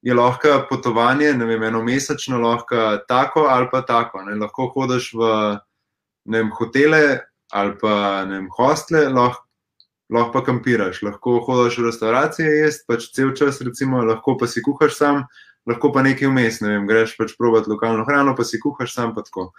[0.02, 4.24] je lahko potovanje, ne vem, eno mesečno, lahko tako ali pa tako.
[4.26, 4.34] Ne?
[4.40, 5.28] Lahko hodiš v
[6.24, 7.20] vem, hotele
[7.52, 9.46] ali pa vem, hostle, lahko
[10.12, 14.62] lahko pa kampiraš, lahko hodiš v restavracije, jesti pač cel čas, recimo, lahko pa si
[14.64, 15.22] kuhaš sam,
[15.68, 19.14] lahko pa nekaj vmes, ne vem, greš pač provat lokalno hrano, pa si kuhaš sam,
[19.16, 19.50] pa tako.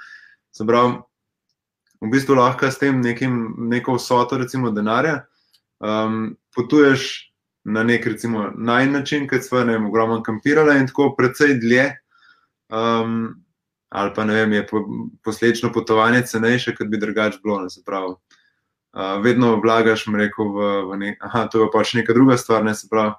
[0.53, 0.99] Se pravi,
[2.03, 5.23] v bistvu lahko s tem nekim, neko vsoto, recimo, denarja,
[5.81, 7.09] um, potuješ
[7.65, 11.87] na nek, recimo, naj način, kot smo, ne vem, ogromno kampirali in tako precej dlje.
[12.73, 13.39] Um,
[13.93, 14.79] ali pa vem, je po,
[15.23, 18.15] posledično potovanje cenejše, kot bi drugače bilo, ne pravi.
[18.93, 22.65] Uh, vedno vlagaš, rekel, v, v ne, aha, to je pa pač neka druga stvar.
[22.65, 23.13] Ne, pravi,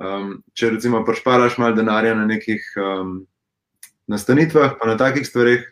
[0.00, 3.26] um, če recimo prešparaš malo denarja na nekih um,
[4.08, 5.68] nastanitvah, pa na takih stvarih,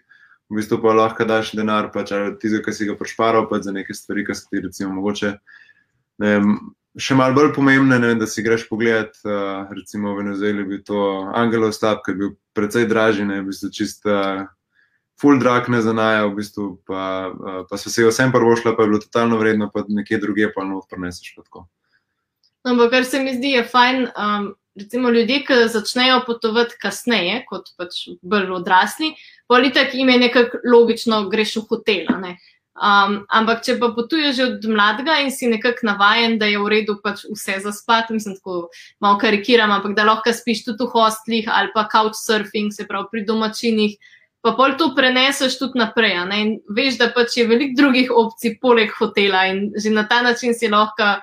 [0.53, 3.97] v bistvu pa lahko daš denar, pač tizga, ki si ga prešparal, pa za neke
[3.97, 5.39] stvari, ki so ti recimo mogoče.
[6.21, 6.57] Ne vem,
[7.01, 10.81] še malo bolj pomembne, ne, vem, da si greš pogledat, uh, recimo v Venezueli, bi
[10.85, 10.99] to
[11.35, 14.07] Angelov stab, ki je bil precej dražji, ne, v bistvu čist.
[14.07, 14.47] Uh,
[15.23, 18.73] Full drag ne zanaja, v bistvu, pa, uh, pa so se jo vsem prvo šla,
[18.75, 21.37] pa je bilo totalno vredno, pa nekje druge pa not preneseš.
[21.37, 21.63] Pa tako.
[22.67, 24.09] Ampak kar se mi zdi, je fajn.
[24.19, 29.13] Um, recimo ljudje, ki začnejo potovati kasneje, kot pač bolj odrasli,
[29.49, 32.11] politik jim je nekako logično, greš v hotel.
[32.19, 32.35] ne.
[32.75, 36.71] Um, ampak, če pa potuješ že od mladega in si nekako navaden, da je v
[36.73, 38.67] redu pač vse za spat, mislim, tako
[38.99, 43.23] malo karikiram, ampak da lahko spiš tudi v hostlih ali pa couchsurfing, se pravi pri
[43.31, 43.95] domačinih,
[44.43, 46.19] pa pol to preneseš tudi naprej.
[46.27, 46.41] ne.
[46.43, 50.51] In veš, da pač je veliko drugih opcij poleg hotela in že na ta način
[50.51, 51.23] si lahko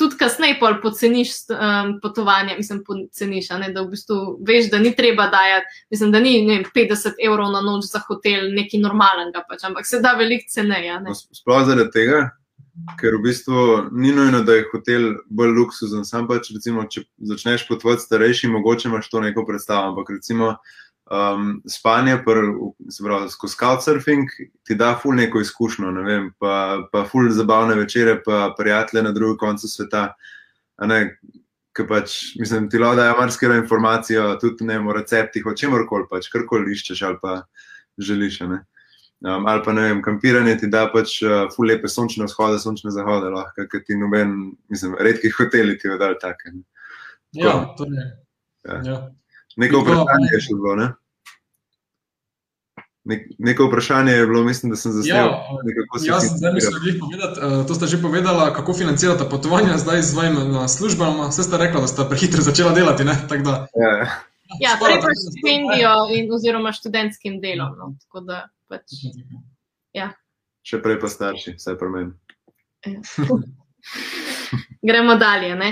[0.00, 4.16] tudi kasneje pol poceniš um, potovanje, mislim, poceniš, ne, da v bistvu
[4.48, 8.48] veš, da ni treba dajati, mislim, da ni vem, 50 evrov na noč za hotel
[8.56, 10.96] nekaj normalnega, pač, ampak se da veliko ceneje.
[11.04, 12.22] No, Sploh zaradi tega,
[13.00, 16.08] ker v bistvu ni nujno, da je hotel bolj luksuzen.
[16.08, 19.92] Sam pač, recimo, če začneš potovati starejši, mogoče imaš to neko predstavo.
[19.92, 20.54] Ampak recimo
[21.10, 22.38] um, spanje, pr,
[23.04, 24.28] pravi, skozi couchsurfing
[24.66, 29.12] ti da ful neko izkušnjo, ne vem, pa, pa ful zabavne večere, pa prijatelje na
[29.12, 30.10] drugem koncu sveta.
[31.76, 36.08] Ker pač, mislim, ti lahko dajo marsikaj informacijo, tudi ne vem, o receptih, o čemorkoli
[36.10, 37.36] pač, karkoli iščeš ali pa
[37.98, 38.40] želiš.
[38.50, 38.64] Ne.
[39.20, 42.90] Um, ali pa ne vem, kampiranje ti da pač uh, ful lepe sončne vzhode, sončne
[42.94, 44.34] zahode, lahko, ker ti noben,
[44.72, 46.54] mislim, redki hoteli ti oddajo take.
[46.54, 46.64] Ne.
[47.38, 48.10] Ja, torej.
[48.66, 48.82] Ja.
[48.84, 49.00] Ja.
[49.56, 50.88] Neko vprašanje je še bilo, ne?
[53.10, 55.26] Nek, neko vprašanje je bilo, mislim, da sem zasnel.
[55.26, 57.40] Ja, nekako si Jaz si zdaj da jih povedati.
[57.40, 61.30] Uh, to ste že povedala, kako financirate potovanja zdaj z svojimi službami.
[61.32, 63.04] Vse ste rekla, da ste prehitro začela delati.
[63.08, 63.16] Ne?
[63.28, 64.20] Tako Da, Ja,
[64.58, 67.76] Ja, skoraj torej pa štipendijo in oziroma študentskim delom.
[67.78, 68.82] No, tako da pač.
[70.66, 72.12] še prej pa starši, vsaj pri meni.
[74.88, 75.54] Gremo dalje.
[75.54, 75.70] ne.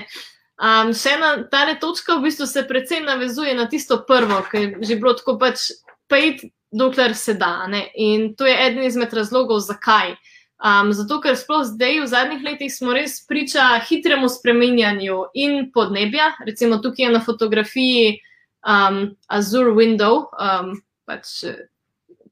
[0.58, 4.86] Um, še ena ta točka v bistvu se predvsem navezuje na tisto prvo, ki je
[4.90, 5.70] že bilo tako pač
[6.10, 6.42] pejt,
[6.74, 7.66] dokler se da.
[7.66, 7.86] Ne?
[7.94, 10.16] In to je eden izmed razlogov, zakaj.
[10.58, 16.32] Um, zato, ker sploh zdaj, v zadnjih letih, smo res priča hitremu spreminjanju in podnebja.
[16.46, 18.18] Recimo tukaj je na fotografiji
[18.66, 20.74] um, Azure Window, um,
[21.06, 21.46] pač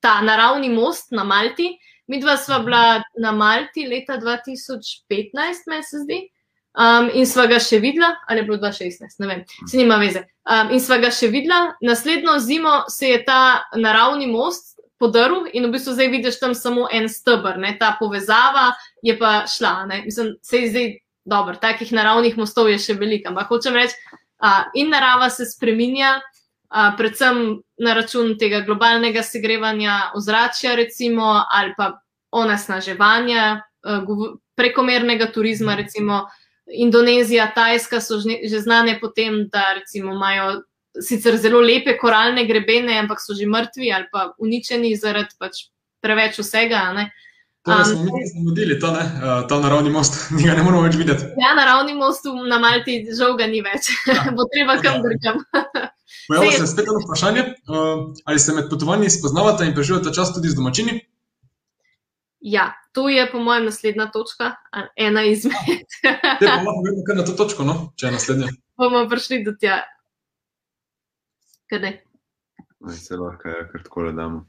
[0.03, 1.77] ta naravni most na Malti.
[2.11, 6.21] Mi dva sva bila na Malti leta 2015, meni se zdi.
[6.77, 10.27] Um, in sva ga še videla, ali je bilo 2016, ne vem, se nima veze.
[10.45, 15.65] Um, in sva ga še videla, naslednjo zimo se je ta naravni most podaril in
[15.65, 17.73] v bistvu zdaj vidiš tam samo en stebr, ne?
[17.81, 19.87] ta povezava je pa šla.
[19.89, 20.03] Ne?
[20.05, 23.97] Mislim, se je zdaj dobro, takih naravnih mostov je še veliko, ampak hočem reči,
[24.45, 31.73] uh, in narava se spreminja, uh, predvsem na račun tega globalnega segrevanja ozračja, recimo, ali
[31.77, 31.95] pa
[32.37, 33.47] onesnaževanja,
[33.89, 36.27] uh, prekomernega turizma, recimo.
[36.73, 40.63] Indonezija, Tajska so že, znane po tem, da recimo imajo
[41.01, 45.69] sicer zelo lepe koralne grebene, ampak so že mrtvi ali pa uničeni zaradi pač
[46.03, 46.83] preveč vsega.
[46.91, 47.11] a ne.
[47.67, 51.27] Torej smo mi zamudili ta, ne, uh, ta naravni most, njega ne moramo več videti.
[51.43, 54.31] Ja, naravni most na Malti žal ga ni več, ja.
[54.37, 55.43] bo treba kam drugam.
[56.29, 60.55] Pojavlja se spet eno vprašanje, uh, ali se med potovanji spoznavate in preživljate čas tudi
[60.55, 61.01] z domačini?
[62.41, 64.55] Ja, to je po mojem naslednja točka,
[64.97, 65.87] ena izmed.
[66.41, 68.51] Te lahko vedno kar na to točko, no, če je naslednja.
[68.77, 69.81] Bomo prišli do tja.
[71.71, 71.95] Kaj ne?
[72.95, 74.45] Se lahko, ja, kar tako le damo.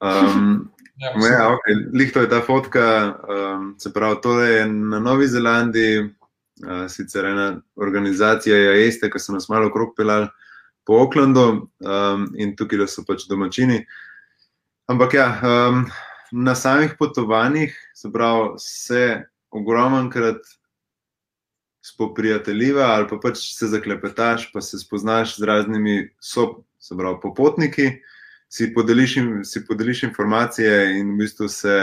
[0.00, 0.68] Um,
[1.00, 1.74] Ja, ja, okay.
[1.92, 7.60] Lihto je ta fotka, um, se pravi, to je na Novi Zelandiji, uh, sicer ena
[7.76, 10.28] organizacija, JAESTE, ki so nas malo okrog pelali
[10.84, 11.46] po Oaklandu
[11.80, 13.80] um, in tukaj, so pač domačini.
[14.92, 15.86] Ampak ja, um,
[16.32, 20.42] na samih potovanjih, se pravi, se ogromnkrat
[21.82, 27.90] spoprijateljiva ali pa pač se zaklepetaš, pa se spoznaš z raznimi sob, se pravi, popotniki
[28.50, 29.14] si podeliš,
[29.44, 31.74] si podeliš informacije in v bistvu se,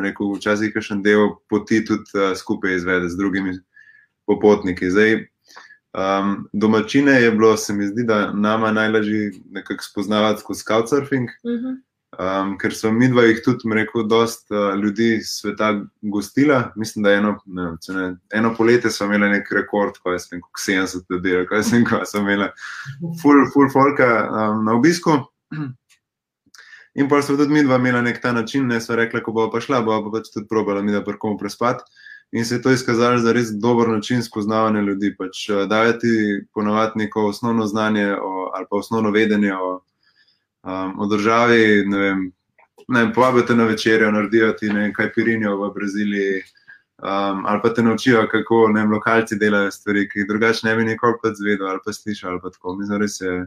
[0.00, 3.52] rekel, včasih še en del poti tudi uh, skupaj izvede z drugimi
[4.24, 4.88] popotniki.
[4.88, 5.18] Zdaj,
[5.92, 11.28] um, domačine je bilo, se mi zdi, da nama najlažje nekako spoznavati skozi couchsurfing.
[11.44, 11.76] Uh -huh.
[12.18, 15.70] Um, ker so mi dva jih tudi, rekel, dost uh, ljudi sveta
[16.02, 16.72] gostila.
[16.76, 21.36] Mislim, da eno, ne, ne, eno poletje smo imeli nek rekord, ko je 70 ljudi,
[21.48, 22.48] ko je 70 smo imeli
[23.22, 25.18] full, full folka um, na obisku.
[26.94, 29.48] In pa so tudi mi dva imela nek ta način, ne so rekla, ko bo
[29.50, 31.82] pa šla, bo pa pač tudi probala mi da prkomu prespati.
[32.32, 35.14] In se je to izkazalo za res dober način spoznavanja ljudi.
[35.18, 36.14] Pač, uh, Dajo ti
[36.54, 39.80] ponovati neko osnovno znanje o, ali pa osnovno vedenje o,
[40.64, 41.84] um, o državi.
[41.86, 42.26] Ne vem,
[42.88, 46.42] ne, povabite na večerjo, naredijo ti nekaj pirinjev v Braziliji.
[47.04, 50.84] Um, ali pa te naučijo, kako vem, lokalci delajo stvari, ki jih drugače ne bi
[50.84, 52.30] nikoli zvedel ali pa slišal.
[52.30, 52.76] Ali pa tako.
[52.76, 53.46] Mislim, res je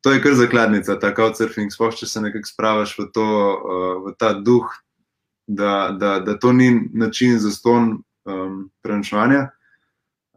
[0.00, 1.72] to je kar zakladnica, ta couchsurfing.
[1.72, 4.68] Sploh če se nekako spravaš v, to, uh, v ta duh,
[5.46, 9.50] da, da, da to ni način za ston um, prenočevanja,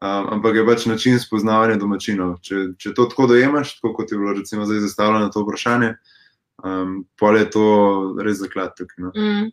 [0.04, 2.38] um, ampak je pač način spoznavanja domačinov.
[2.44, 5.94] Če, če to tako dojemaš, tako kot je bilo recimo zdaj zastavljeno to vprašanje,
[6.63, 7.68] um, pol je to
[8.24, 9.08] res zaklad tukaj.
[9.08, 9.13] No?
[9.16, 9.52] Mm.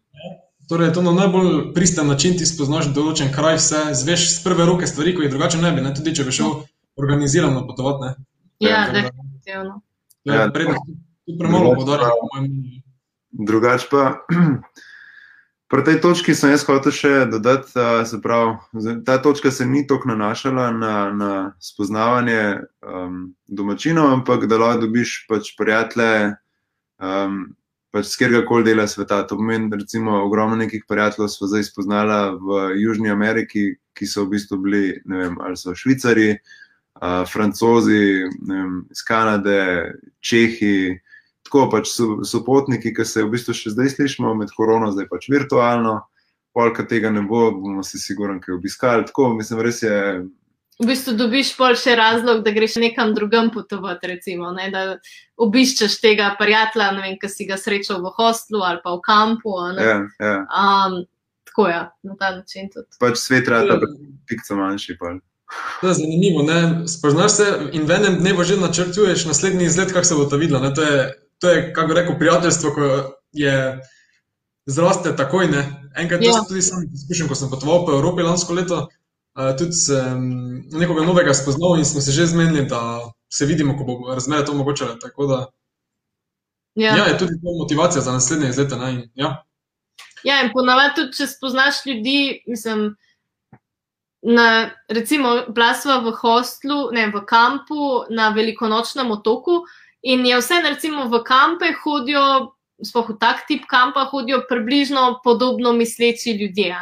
[0.71, 4.87] Torej, to na najbolj pristen način ti spoznaš določen kraj, vse zveš z prve roke
[4.87, 5.95] stvari, ki jih drugače ne bi, ne?
[5.97, 6.53] tudi če bi šel
[7.01, 8.13] organizirano potovati.
[8.63, 9.81] Ja, definitivno.
[10.29, 10.87] Ja, ja prednost,
[11.27, 12.45] tudi premalo podarjamo.
[13.51, 14.05] Drugač pa,
[15.71, 17.71] pri tej točki sem jaz hotel še dodati,
[18.11, 18.59] se pravi,
[19.07, 22.43] ta točka se ni toliko nanašala na, na spoznavanje
[22.83, 26.35] um, domačinov, ampak da lahko dobiš pač prijatelje
[26.99, 27.45] um,
[27.95, 29.23] pač z kjerkoli dela sveta.
[29.31, 34.35] To pomeni, recimo, ogromno nekih prijateljev smo zdaj spoznala v Južni Ameriki, ki so v
[34.35, 36.33] bistvu bili, ne vem, ali so švicari,
[36.99, 39.63] uh, francozi, vem, iz Kanade,
[40.19, 40.99] Čehi,
[41.51, 45.11] tako pač so, so potniki, ki se v bistvu še zdaj slišimo med korono, zdaj
[45.11, 46.05] pač virtualno.
[46.55, 49.07] Polka tega ne bo, bomo si sigurni, kaj obiskali.
[49.07, 49.99] Tako, mislim, res je.
[50.81, 54.97] V bistvu dobiš pol še razlog, da greš nekam drugam potovati, recimo, ne, da
[55.43, 59.55] obiščeš tega prijatelja, ne vem, ki si ga srečal v hostlu ali pa v kampu.
[59.79, 60.37] Ja, ja.
[60.49, 61.03] Um,
[61.51, 62.89] tako je, ja, na ta način tudi.
[63.03, 63.79] Pač svet rata,
[64.31, 64.99] pikca manjši.
[64.99, 65.19] Pa.
[65.81, 66.43] To je zanimivo.
[66.43, 66.89] Ne?
[66.89, 70.71] Spoznaš se in v enem dnevu že načrtuješ naslednji izlet, kako se bo to videlo.
[70.75, 71.03] To je,
[71.41, 73.81] to je kako rekel, prijateljstvo, ko je
[74.67, 75.47] zraste takoj.
[75.47, 75.91] Ne?
[75.97, 76.45] Enkrat ja.
[76.49, 80.21] tudi sam izkušen, ko sem potoval po Evropi lansko leto, uh, tudi sem
[80.73, 84.53] nekoga novega spoznal in smo se že zmenili, da se vidimo, ko bo razmere to
[84.53, 84.97] omogočale.
[86.75, 86.97] Ja.
[86.97, 88.77] ja, je tudi to motivacija za naslednje izlete.
[89.15, 89.45] Ja.
[90.25, 92.97] ja, in ponavadi tudi, če spoznaš ljudi, mislim
[94.23, 99.65] na, recimo, plasva v hostlu, ne v kampu, na velikonočnem otoku.
[100.03, 105.73] In je vse, recimo, v kampe hodijo, sploh v tak tip kampa, hodijo približno podobno
[105.73, 106.77] misleči ljudje.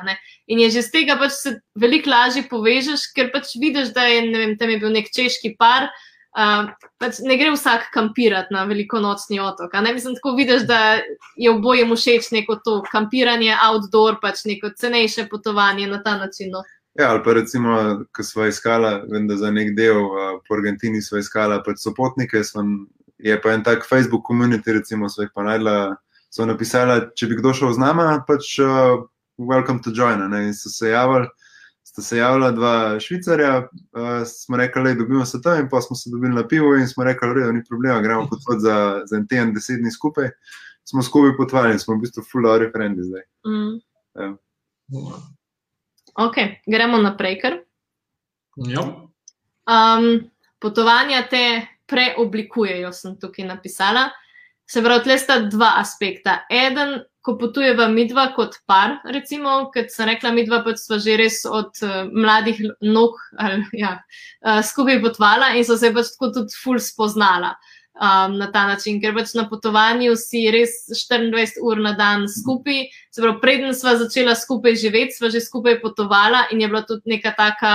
[0.47, 4.23] In je že z tega pač se veliko lažje povežeš, ker pač vidiš, da je,
[4.31, 5.91] ne vem, tam je bil nek češki par.
[6.39, 6.71] Uh,
[7.03, 9.73] pač ne gre vsak kampirati na velikonočni otok.
[9.83, 11.01] Ne mislim, tako vidiš, da
[11.35, 16.53] je oboje všeč neko to kampiranje, outdoor, pač neko cenejše potovanje na ta način.
[16.55, 16.63] No.
[16.95, 21.03] Ja, ali pa recimo, ko smo iskali, vem, da za nek del uh, po Argentini
[21.03, 22.87] smo iskali pač sopotnike, sem,
[23.19, 25.97] je pa en tak Facebook community, recimo, so jih pa najdla,
[26.31, 29.03] so napisali, če bi kdo šel z nama, pač uh,
[29.39, 30.23] welcome to join.
[30.31, 30.49] Ne?
[30.49, 31.27] In so se javili,
[31.87, 35.97] sta se javila dva švicarja, uh, smo rekli, da dobimo se tam in pa smo
[35.97, 39.27] se dobili na pivo in smo rekli, da ni problema, gremo potovati za, za en
[39.27, 40.31] teden, deset dni skupaj.
[40.89, 43.25] Smo skupaj potovali in smo v bistvu full of referendi zdaj.
[43.45, 43.75] Mm.
[44.17, 44.35] Ja.
[46.19, 47.43] Ok, gremo naprej.
[49.69, 50.07] Um,
[50.59, 51.43] potovanja te
[51.89, 54.09] preoblikujejo, sem tukaj napisala.
[54.69, 56.43] se pravi, tle sta dva aspekta.
[56.53, 61.43] Eden, ko potujeva midva kot par, recimo, kot sem rekla, midva pač sva že res
[61.45, 63.99] od uh, mladih nog ali, ja,
[64.45, 67.57] uh, skupaj potvala in so se pač tako tudi ful spoznala.
[67.99, 72.85] Um, na ta način, ker pač na potovanju si res 24 ur na dan skupaj.
[73.11, 77.17] Se pravi, preden sva začela skupaj živeti, sva že skupaj potovala in je bila tudi
[77.17, 77.73] neka taka,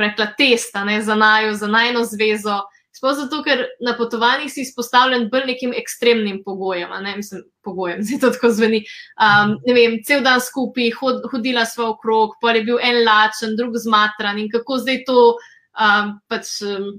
[0.00, 2.62] rekla, testa ne, za najo, za najno zvezo.
[3.04, 8.20] Sploh zato, ker na potovanjih si izpostavljen bolj nekim ekstremnim pogojem, ne mislim, pogojem, zdaj
[8.22, 8.78] to tako zveni.
[9.20, 13.58] Um, ne vem, cel dan skupaj, hod, hodila sva okrog, pa je bil en lačen,
[13.58, 16.60] drug zmatran in kako zdaj to um, pač.
[16.64, 16.94] Um,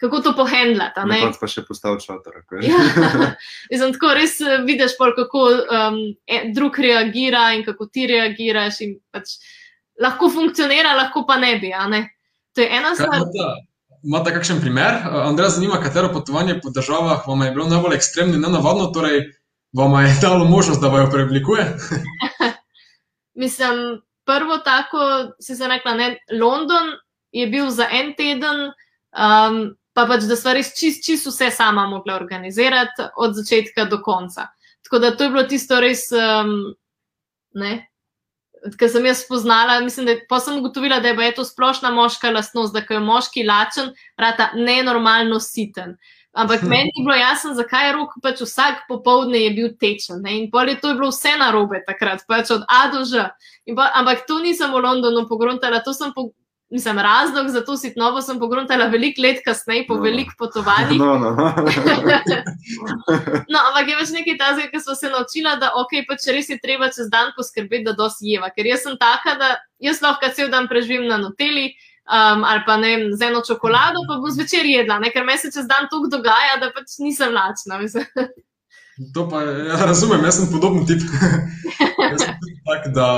[0.00, 1.00] Kako to pohendlati?
[1.08, 2.34] Na koncu pa še postal čatar.
[2.64, 2.80] ja,
[3.70, 4.34] mislim, tako res
[4.64, 5.96] vidiš, pol, kako um,
[6.56, 8.82] drug reagira in kako ti reagiraš.
[9.12, 9.38] Pač
[10.00, 11.72] lahko funkcionira, lahko pa ne bi.
[11.92, 12.02] Ne?
[12.56, 13.24] To je ena stvar.
[14.06, 15.00] Imate kakšen primer?
[15.10, 19.24] Andrej, zanima, katero potovanje po državah vam je bilo najbolj ekstremno in nenavadno, torej
[19.74, 21.64] vam je dalo možnost, da vajo preoblikuje?
[23.42, 24.98] mislim, prvo tako,
[25.40, 26.94] si se rekla, ne, London
[27.32, 28.70] je bil za en teden.
[29.16, 34.02] Um, pa pač, da smo res čist, čist vse sama mogli organizirati, od začetka do
[34.04, 34.46] konca.
[34.84, 36.74] Tako da to je bilo tisto res, um,
[38.78, 39.80] kar sem jaz spoznala.
[39.80, 43.92] Mislim, da pa sem ugotovila, da je to splošna moška lastnost, da je moški lačen,
[44.16, 45.96] rata nenormalno siten.
[46.36, 50.20] Ampak meni je bilo jasno, zakaj je rok pač vsak popoldne je bil tečen.
[50.22, 50.38] Ne?
[50.40, 53.28] In pol je to je bilo vse narobe takrat, pač od A do Ž.
[53.76, 56.30] Pa, ampak to nisem v Londonu pogruntala, to sem po,
[56.70, 60.98] Mislim, razlog za to sitnovo sem pogruntala veliko let kasneje, po no, velikih potovanjih.
[60.98, 61.30] No, no.
[63.48, 66.58] no, ampak je več nekaj tazga, ki smo se naučila, da ok, pač res je
[66.62, 68.50] treba čez dan poskrbeti, da dosti jeva.
[68.50, 71.70] Ker jaz sem taka, da jaz lahko cel dan preživim na noteli
[72.06, 75.10] um, ali pa ne vem, z eno čokolado, pa bom zvečer jedla, ne?
[75.10, 77.80] ker me se čez dan toliko dogaja, da pač nisem lačna.
[79.14, 81.02] To pa ja, razumem, jaz sem podoben tip.
[82.12, 82.36] jaz sem
[82.66, 83.08] tak, da,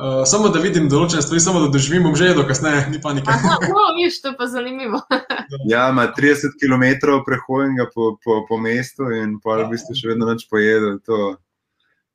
[0.00, 3.28] uh, samo da vidim določene stvari, samo da doživim, bom že jedel, kasneje, ni panike.
[3.28, 5.02] Aha, no, viš, to pa zanimivo.
[5.72, 10.30] ja, ima 30 km prehojenega po, po, po mestu in pa v bistvu še vedno
[10.30, 10.96] več pojedel.
[11.10, 11.34] To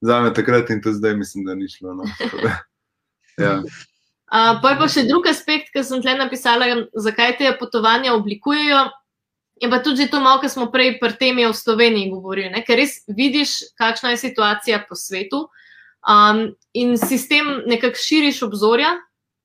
[0.02, 1.94] za me takrat in to zdaj mislim, da ni šlo.
[1.94, 2.08] No.
[3.46, 3.60] ja.
[3.60, 8.88] Uh, pa je pa še drug aspekt, ki sem tle napisala, zakaj te potovanja oblikujejo.
[9.62, 12.64] Je pa tudi to malo, kar smo prej pri tem v Sloveniji govorili, ne?
[12.64, 15.50] ker res vidiš, kakšna je situacija po svetu
[16.08, 18.96] um, in si s tem nekako širiš obzorja.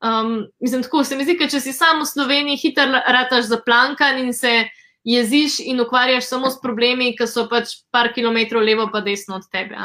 [0.04, 4.18] Um, mislim, tako se mi zdi, ker če si samo v Sloveniji, hitro rataš zaplankan
[4.20, 4.68] in se
[5.04, 9.48] jeziš in ukvarjaš samo s problemi, ki so pač par kilometrov levo pa desno od
[9.52, 9.76] tebe.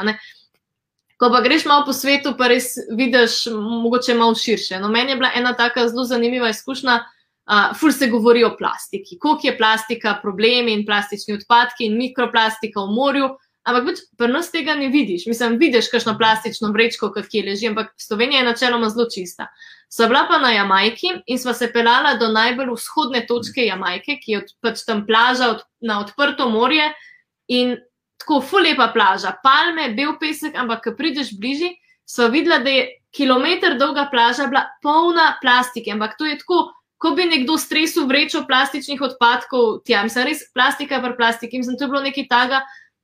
[1.20, 4.80] Ko pa greš malo po svetu, pa res vidiš mogoče malo širše.
[4.80, 7.00] No, meni je bila ena taka zelo zanimiva izkušnja.
[7.50, 12.84] Uh, ful se govori o plastiki, koliko je plastika, problemi in plastični odpadki in mikroplastika
[12.86, 13.30] v morju,
[13.66, 15.26] ampak pač pri nas tega ne vidiš.
[15.26, 19.48] Mislim, vidiš kakšno plastično vrečko, ki leži, ampak Slovenija je načeloma zelo čista.
[19.90, 24.36] Sva bila pa na Jamajki in sva se pelala do najbolj vzhodne točke Jamajke, ki
[24.36, 26.86] je pač tam plaža od, na odprto morje
[27.50, 27.74] in
[28.20, 31.72] tako ful lepa plaža, palme, bel pesek, ampak ko prideš bližje,
[32.06, 36.68] sva videla, da je kilometr dolga plaža bila polna plastike, ampak to je tako
[37.00, 41.86] ko bi nekdo stresil vrečo plastičnih odpadkov, tja, mislim, res plastika pa plastik, in to
[41.86, 42.60] je bilo nekaj taga,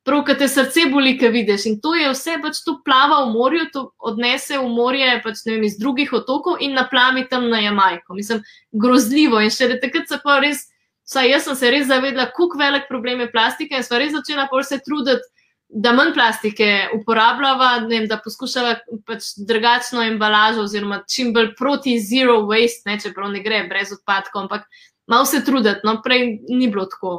[0.06, 1.66] prav, ki te srce boli, ki vidiš.
[1.70, 5.64] In to je vse, pač to plava v morju, to odnese v morje, pač vem,
[5.66, 8.14] iz drugih otokov in naplavi tam na Jamajko.
[8.18, 8.42] Mislim,
[8.72, 9.40] grozljivo.
[9.42, 10.66] In še da takrat se pa res,
[11.08, 14.46] vsaj jaz sem se res zavedla, kako velik problem je plastika in sva res začela
[14.52, 15.26] pol se truditi
[15.68, 18.74] da manj plastike uporabljava, vem, da poskušava
[19.06, 24.46] pač drugačno embalažo, oziroma čim bolj proti zero waste, ne, čeprav ne gre brez odpadkov,
[24.46, 24.68] ampak
[25.10, 27.18] malo se truditi, no prej ni bilo tako.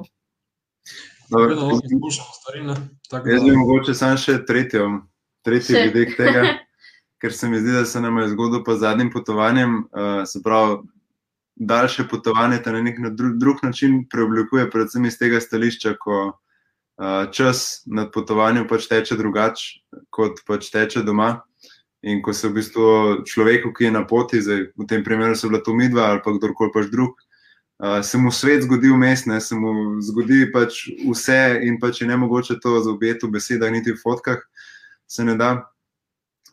[3.31, 4.87] Jaz bi mogoče sam še tretjo,
[5.43, 5.83] tretji še.
[5.89, 6.45] vidik tega,
[7.21, 10.79] ker se mi zdi, da se nam je zgodilo po zadnjim potovanjem, uh, se pravi,
[11.57, 16.37] daljše potovanje te na nek drug način preoblikuje, predvsem iz tega stališča, ko
[17.31, 21.43] čas na potovanju pač teče drugače, kot pač teče doma.
[22.01, 25.49] In ko se v bistvu človeku, ki je na poti, zdaj, v tem primeru so
[25.49, 27.17] bila to midva ali pa kdorkoli pač drug,
[27.81, 32.07] uh, se mu svet zgodi vmes, ne, se mu zgodi pač vse in pač je
[32.07, 34.45] ne mogoče to zaobjeti v besedah, niti v fotkah,
[35.09, 35.65] se ne da.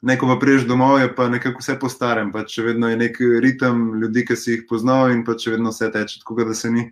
[0.04, 3.20] Neko pa priješ domov, je pa nekako vse po starem, pač še vedno je nek
[3.44, 6.72] ritem ljudi, ki si jih poznal in pač še vedno vse teče, tako da se
[6.72, 6.88] ni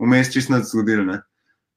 [0.00, 1.04] vmes čist nad zgodil.
[1.04, 1.20] Ne.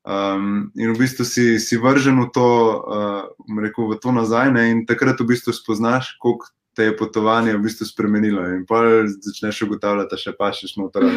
[0.03, 2.47] Um, in v bistvu si, si vržen v to,
[2.83, 3.23] uh,
[3.55, 4.67] rekel, v to nazaj, ne?
[4.71, 8.43] in takrat v bistvu spoznaš, koliko te je potovanje v bistvu spremenilo.
[8.51, 11.07] In pa začneš ugotavljati, da še pašeš noter.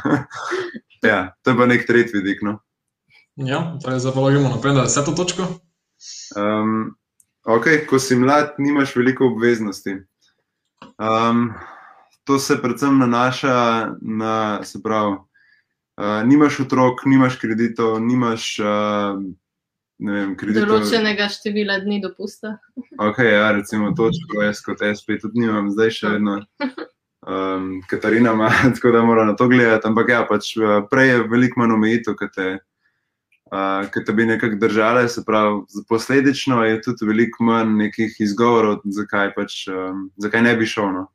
[1.10, 2.40] ja, to je pa nek tretji vidik.
[2.46, 2.62] No?
[3.36, 5.60] Ja, torej zdaj pa logimo naprej na deseto točko.
[6.38, 6.96] Um,
[7.44, 9.98] ok, ko si mlad, nimaš veliko obveznosti.
[10.96, 11.52] Um,
[12.24, 13.56] to se predvsem nanaša
[14.00, 15.18] na, se pravi,
[15.96, 19.20] uh, nimaš otrok, nimaš kreditov, nimaš uh,
[19.98, 20.68] vem, kreditov.
[20.68, 22.56] Določenega števila dni dopusta.
[22.98, 26.40] Ok, ja, recimo točko, jaz kot SP tudi nimam, zdaj še vedno.
[27.26, 31.26] Um, Katarina ima, tako da mora na to gledati, ampak ja, pač uh, prej je
[31.32, 32.46] veliko manj omejitev, ki te,
[33.50, 38.84] uh, ki te bi nekako držale, se pravi, posledično je tudi veliko manj nekih izgovorov,
[38.94, 40.92] zakaj, pač, um, zakaj ne bi šel.
[40.94, 41.06] No.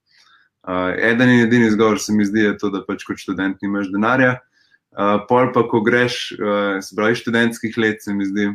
[0.68, 3.88] Uh, eden in edini izgovor se mi zdi, je to, da pač kot študent nimaš
[3.94, 4.36] denarja.
[4.92, 8.50] Uh, pol pa, ko greš, uh, se pravi, študentskih let, se mi zdi,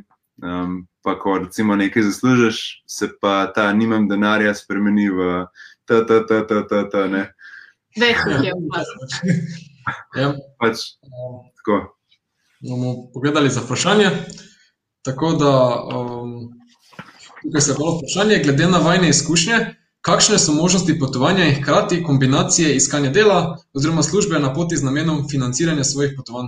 [0.45, 5.47] um, pa ko recimo nekaj zaslužiš, se pa ta nimam denarja spremeni v
[5.87, 7.25] ta, ta, ta, ta, ta, ta ne.
[7.97, 8.91] Več jih je v vas.
[10.19, 10.83] Ja, Pač,
[11.61, 11.77] tako.
[12.59, 14.11] bomo pogledali za vprašanje.
[15.07, 15.53] Tako da,
[15.95, 16.33] um,
[17.43, 19.61] tukaj se je bilo vprašanje, glede na vajne izkušnje,
[20.07, 25.29] kakšne so možnosti potovanja in hkrati kombinacije iskanja dela oziroma službe na poti z namenom
[25.31, 26.47] financiranja svojih potovanj.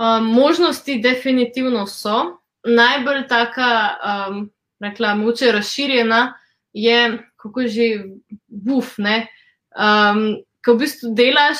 [0.00, 2.40] Um, možnosti definitivno so.
[2.64, 3.90] Najbolj taka,
[4.28, 6.34] um, rekla, moče razširjena
[6.72, 8.04] je, kako že
[8.46, 8.96] buf.
[8.98, 10.22] Um,
[10.64, 11.58] ko v bistvu delaš,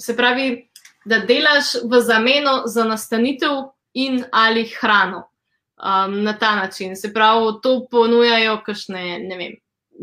[0.00, 0.70] se pravi,
[1.04, 3.62] da delaš v zameno za nastanitev
[3.94, 5.28] in ali hrano
[5.84, 6.96] um, na ta način.
[6.96, 9.56] Se pravi, to ponujajo kakšne, ne vem,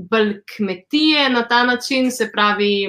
[0.09, 2.87] bolj kmetije na ta način, se pravi,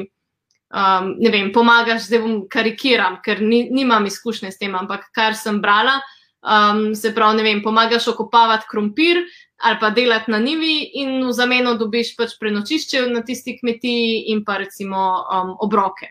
[0.75, 5.35] um, ne vem, pomagaš, zdaj bom karikiram, ker ni, nimam izkušnje s tem, ampak kar
[5.37, 6.01] sem brala,
[6.43, 9.25] um, se pravi, ne vem, pomagaš okopavati krompir
[9.63, 14.41] ali pa delati na nivi in v zameno dobiš pač prenočišče na tisti kmetiji in
[14.45, 16.09] pa recimo um, obroke.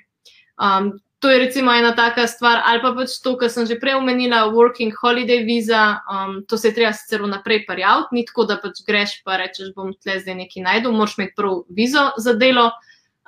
[0.55, 3.99] Um, to je recimo ena taka stvar, ali pa pač to, kar sem že prej
[3.99, 8.57] omenila, working holiday visa, um, to se je treba sicer vnaprej prijaviti, ni tako, da
[8.57, 12.71] pač greš pa rečeš, bom tle zdaj nekaj najdel, moraš imeti prav vizo za delo.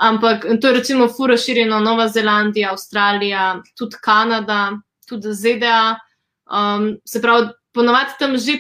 [0.01, 4.71] Ampak to je recimo fura širjeno Nova Zelandija, Avstralija, tudi Kanada,
[5.05, 5.99] tudi ZDA.
[6.49, 8.57] Um, se pravi, ponovadi tam že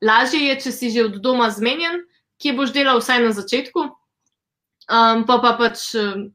[0.00, 2.00] lažje je, če si že od doma zmenjen,
[2.40, 3.84] kje boš delal, vsaj na začetku.
[4.88, 6.30] Um, pa pa pač um,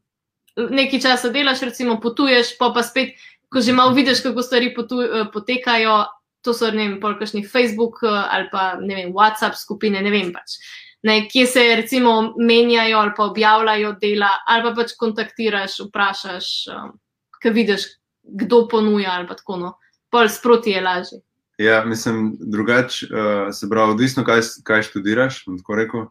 [0.56, 3.16] nekaj časa delaš, recimo potuješ, pa pa spet,
[3.52, 6.04] ko že malo vidiš, kako stvari potu, uh, potekajo,
[6.42, 10.32] to so ne vem, polkašni Facebook uh, ali pa ne vem, WhatsApp skupine, ne vem
[10.32, 10.58] pač.
[11.02, 16.94] Ne, kje se recimo menjajo ali pa objavljajo dela, ali pa pač kontaktiraš, vprašaš, um,
[17.42, 17.88] kaj vidiš,
[18.22, 19.58] kdo ponuja ali pa tako.
[19.58, 19.74] No.
[20.12, 21.18] Pol sproti je lažje.
[21.58, 26.06] Ja, mislim, drugače, uh, se pravi, odvisno, kaj, kaj študiraš, tako rekel.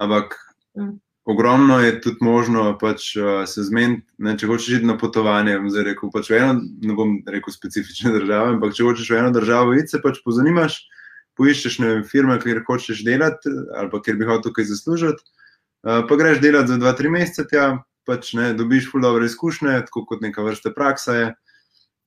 [0.00, 0.38] Ampak
[0.76, 1.00] Mm.
[1.24, 4.06] Ogromno je tudi možno pač, uh, se zmeniti,
[4.40, 5.58] če hočeš iti na potovanje.
[5.68, 9.76] zdaj Rekel, pač eno, ne bom rekel specifične države, ampak če hočeš v eno državo
[9.76, 10.80] iti, se pač pozanimaš,
[11.38, 15.22] poiščeš vem, firme, kjer hočeš delati ali pa kjer bi hotel tukaj zaslužiti.
[15.80, 17.68] Uh, pa greš delati za 2-3 mesece, tja,
[18.08, 21.30] pač ne, dobiš ful dobre izkušnje, tako kot neka vrsta praksa je.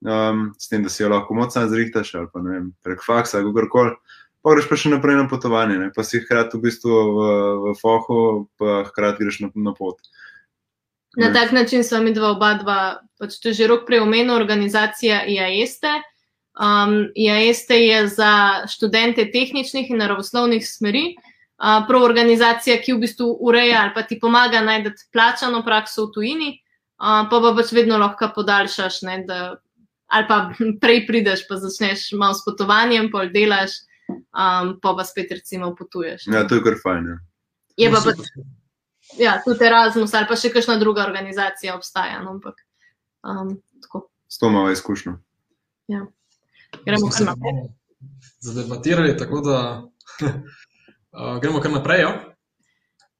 [0.04, 3.40] Um, s tem, da si jo lahko močno zrihtaš, ali pa ne vem, prek faksa,
[3.40, 3.94] kako koli.
[4.44, 5.88] Pa greš pa še naprej na potovanje, ne?
[5.96, 7.28] pa si hkrati v bistvu v,
[7.64, 8.18] v fohu,
[8.60, 10.04] pa hkrati greš na, na pot.
[11.16, 11.34] Na Ne.
[11.34, 15.24] tak način smo mi dva oba dva, pač to je že rok prej omenil, organizacija
[15.30, 15.94] IAESTE.
[16.60, 18.34] Um, IAESTE je za
[18.68, 24.20] študente tehničnih in naravoslovnih smeri, uh, prav organizacija, ki v bistvu ureja ali pa ti
[24.20, 26.50] pomaga najti plačano prakso v tujini,
[27.00, 29.56] uh, pa pa pač vedno lahko podaljšaš, ne, da,
[30.08, 30.50] ali pa
[30.84, 33.86] prej prideš, pa začneš malo s potovanjem, pol delaš,
[34.22, 36.28] um, pa pa spet recimo potuješ.
[36.28, 37.08] Ja, to je kar fajn.
[37.14, 37.18] Ja.
[37.78, 38.22] Je pa pač
[39.20, 42.22] ja, tudi Erasmus ali pa še kakšna druga organizacija obstaja.
[42.24, 42.62] No, ampak,
[43.26, 45.18] um, tako, S to malo izkušnjo.
[46.86, 47.64] gremo kar naprej.
[48.44, 49.58] Zadebatirali, tako da
[51.18, 52.02] uh, gremo kar naprej.
[52.02, 52.14] Ja?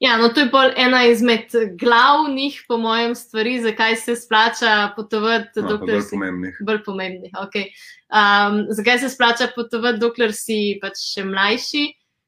[0.04, 5.62] Ja, no, to je pol ena izmed glavnih, po mojem, stvari, zakaj se splača potovati,
[5.62, 6.58] No, dokler bolj si pomembnih.
[6.60, 7.32] bolj pomembnih.
[7.46, 7.70] Okay.
[8.12, 11.86] Um, zakaj se splača potovati, dokler si pač še mlajši,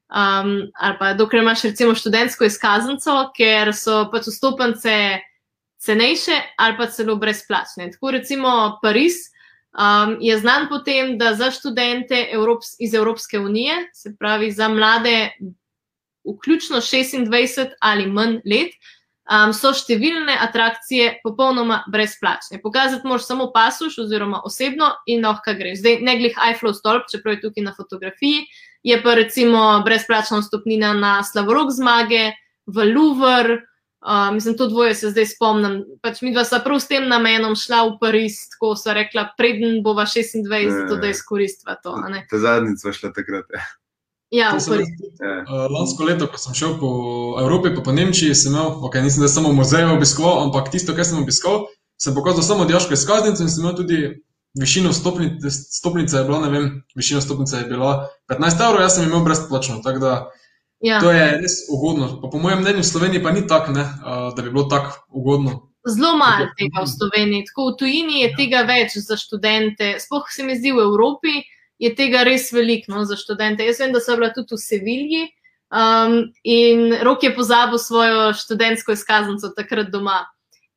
[0.07, 4.95] um, ali pa dokler imaš recimo študentsko izkaznico, ker so pač vstopnice
[5.85, 7.91] cenejše ali pa celo brezplačne.
[7.91, 9.19] Tako recimo Pariz
[9.75, 14.71] um, je znan po tem, da za študente Evrops iz Evropske unije, se pravi za
[14.71, 15.33] mlade,
[16.25, 18.73] vključno 26 ali manj let,
[19.31, 22.61] um, so številne atrakcije popolnoma brezplačne.
[22.63, 25.81] Pokazati moraš samo pasuš oziroma osebno in lahko greš.
[25.83, 28.45] Zdaj, ne glih Eiffel stolp, čeprav je tukaj na fotografiji,
[28.85, 32.33] je pa recimo brezplačna vstopnina na Slavorok zmage,
[32.65, 33.63] v Louvre,
[34.05, 35.79] Uh, mislim, to dvoje se zdaj spomnim.
[36.05, 39.79] Pač mi dva sta prav s tem namenom šla v Pariz, tako so rekla, preden
[39.83, 41.95] bova 26, zato da izkoristiva to.
[41.97, 42.21] a ne.
[42.29, 43.49] Ta zadnjič sva šla takrat.
[43.49, 43.63] ja.
[44.35, 44.91] Ja, sem Pariz.
[45.21, 45.33] Ja.
[45.47, 46.89] Uh, lansko leto, ko sem šel po
[47.39, 51.07] Evropi, pa po Nemčiji, sem imel, ok, nisem zdaj samo muzeje obiskoval, ampak tisto, kar
[51.07, 51.69] sem obiskal,
[52.01, 53.99] sem pokazal samo diaško izkaznico in sem imel tudi
[54.59, 56.65] višino stopnice, stopnice je bila, ne vem,
[56.95, 59.79] višina stopnice je bila 15 evrov, jaz sem imel brezplačno.
[59.83, 60.15] Tako da
[60.83, 60.99] Ja.
[60.99, 62.21] to je res ugodno.
[62.21, 65.07] Pa po mojem mnenju v Sloveniji pa ni tako, ne, uh, da bi bilo tako
[65.09, 65.71] ugodno.
[65.87, 67.45] Zelo malo tega v Sloveniji.
[67.47, 71.45] Tako v tujini je tega več za študente, sploh se mi zdi v Evropi.
[71.79, 73.65] Je tega res veliko no, za študente.
[73.67, 75.23] Jaz vem, da so bila tudi v Sevilji
[75.75, 80.23] um, in Rok je pozabil svojo študentsko izkaznico takrat doma.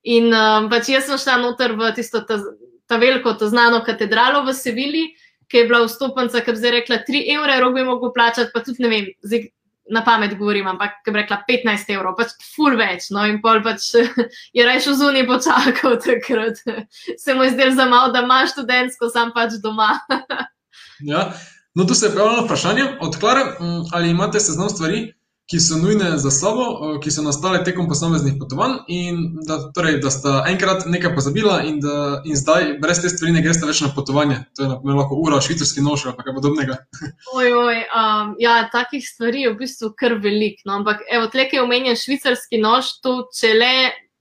[0.03, 2.41] In um, pač jaz sem šla noter v tisto ta,
[2.89, 5.13] ta veliko, ta znano katedralo v Sevilji,
[5.49, 8.65] ki je bila vstopnica, ki bi zdaj rekla 3 evre, Rok bi mogel plačati, pa
[8.65, 9.15] tudi ne vem.
[9.23, 9.49] Zdaj,
[9.89, 13.07] Na pamet govorim, ampak ki bi rekla 15 evrov, pač ful več.
[13.09, 13.87] No, in pol pač
[14.57, 16.61] je rešil zunaj počakal takrat.
[17.25, 19.95] Se mu je zdelo za malo, da ima študentsko, sam pač doma.
[21.01, 21.33] Ja.
[21.75, 25.13] No, tu se je pojavilo vprašanje od Klare, mm, ali imate seznam stvari,
[25.51, 29.97] ki so nujne za sabo, eh, ki so nastale tekom posameznih potovanj, in da, torej,
[30.05, 33.81] da sta enkrat nekaj pozabila, in da in zdaj brez te stvari ne greste več
[33.81, 34.43] na potovanje.
[34.57, 36.77] To je na primer lahko ura, švicarski nož ali kaj podobnega.
[37.39, 40.67] Oj, oj, um, ja, takih stvari je v bistvu kar veliko.
[40.67, 43.73] No, ampak, evo, tle, ki je omenjen švicarski nož, to če le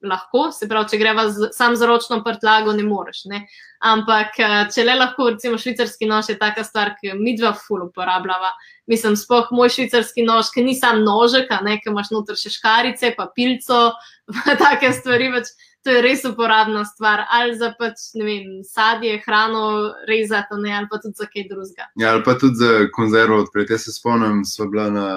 [0.05, 3.23] lahko, se pravi, če greva z, sam z ročno prtlago, ne moreš.
[3.31, 3.43] Ne?
[3.85, 7.87] Ampak, eh, če le lahko, recimo, švicarski nož je taka stvar, ki mi dva ful
[7.87, 8.53] uporabljava.
[8.87, 13.15] Mislim, spoh moj švicarski nož, ki ni sam nožek, ne, ki imaš noter še škarice,
[13.17, 13.91] pa pilco,
[14.33, 15.31] pa take stvari.
[15.33, 15.53] Pač,
[15.85, 17.25] to je res uporabna stvar.
[17.33, 21.89] Ali za pač, ne vem, sadje, hrano rezati, ne, ali pa tudi za kaj drugega.
[21.97, 23.73] Ja, ali pa tudi za konzervo odpreti.
[23.73, 25.07] Jaz se spomnim, smo bila na,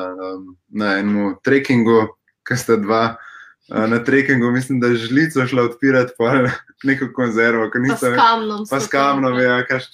[0.68, 2.06] na enem trekkingu,
[2.48, 3.02] ki sta dva.
[3.16, 3.26] uh,
[3.70, 6.32] Na trekkingu mislim, da je žlico šla odpirati pa
[6.88, 8.64] neko konzervo, ki Pa niso s kamnom.
[8.70, 9.84] Pa s kamnom, ja, kaš,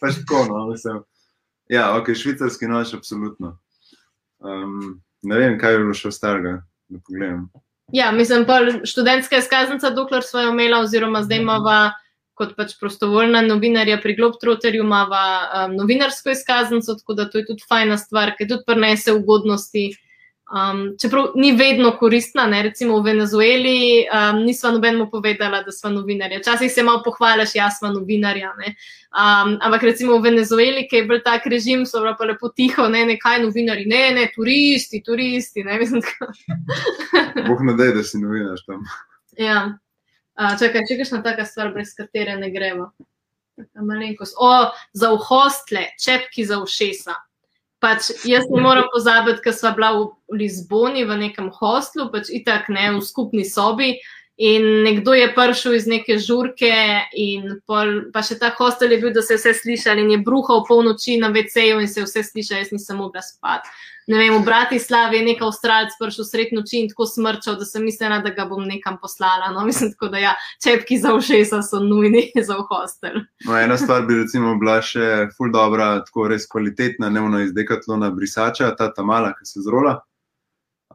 [0.00, 1.00] pač tako, no, mislim.
[1.68, 3.58] Ja, ok, švicarski nož, absolutno.
[4.38, 7.48] Um, ne vem, kaj je bilo še ostarega, da pogledam.
[7.92, 11.78] Ja, mislim, pa študentska izkaznica, dokler smo jo imela, oziroma zdaj imamo
[12.38, 17.64] kot pač prostovoljna novinarja pri Globetrotterju, imamo um, novinarsko izkaznico, tako da to je tudi
[17.68, 19.88] fajna stvar, ki tudi prenese ugodnosti.
[20.48, 22.62] Um, čeprav ni vedno koristna, ne?
[22.62, 26.38] recimo v Venezueli um, nisva nobenemu povedala, da smo novinarja.
[26.38, 28.54] Včasih se malo pohvališ, jaz sem novinarja.
[28.56, 28.72] ne.
[29.12, 33.04] Um, ampak recimo v Venezueli, ki je bil tak režim, so pa lepo tiho, ne,
[33.04, 35.64] ne kaj novinari, ne, ne, turisti, turisti.
[35.64, 36.32] Ne, mislim, tako.
[37.48, 38.88] Bog ne dej, da si novinar tam.
[39.36, 39.76] Ja.
[40.32, 42.94] A, čakaj, če kakšna taka stvar, brez katere ne gremo.
[43.76, 44.32] Malenkost.
[44.40, 44.52] O,
[44.96, 47.27] za v hostle, čepki za ušesa.
[47.78, 52.66] Pač jaz ne morem pozabiti, ker sva bila v, Lizboni v nekem hostlu, pač itak
[52.74, 53.96] ne v skupni sobi.
[54.38, 56.70] In nekdo je prišel iz neke žurke,
[57.18, 60.18] in pol, pa še ta hostel je bil, da se je vse slišali, in je
[60.22, 63.70] bruhal polnoči na WC-ju, in se je vse slišalo, jaz nisem mogla spati.
[64.08, 67.84] Ne vem, v Bratislavi je nek avstralc prišel sred noči in tako smrčal, da sem
[67.84, 69.50] mislila, da ga bom nekam poslala.
[69.52, 70.30] No, mislim, tako da ja,
[70.64, 73.20] čepki za ušesa so nujni za v hostel.
[73.44, 78.08] No, ena stvar bi recimo bila še ful dobra, tako res kvalitetna, nevno iz dekatlona
[78.10, 79.98] brisača, ta tamala, ki se zrola.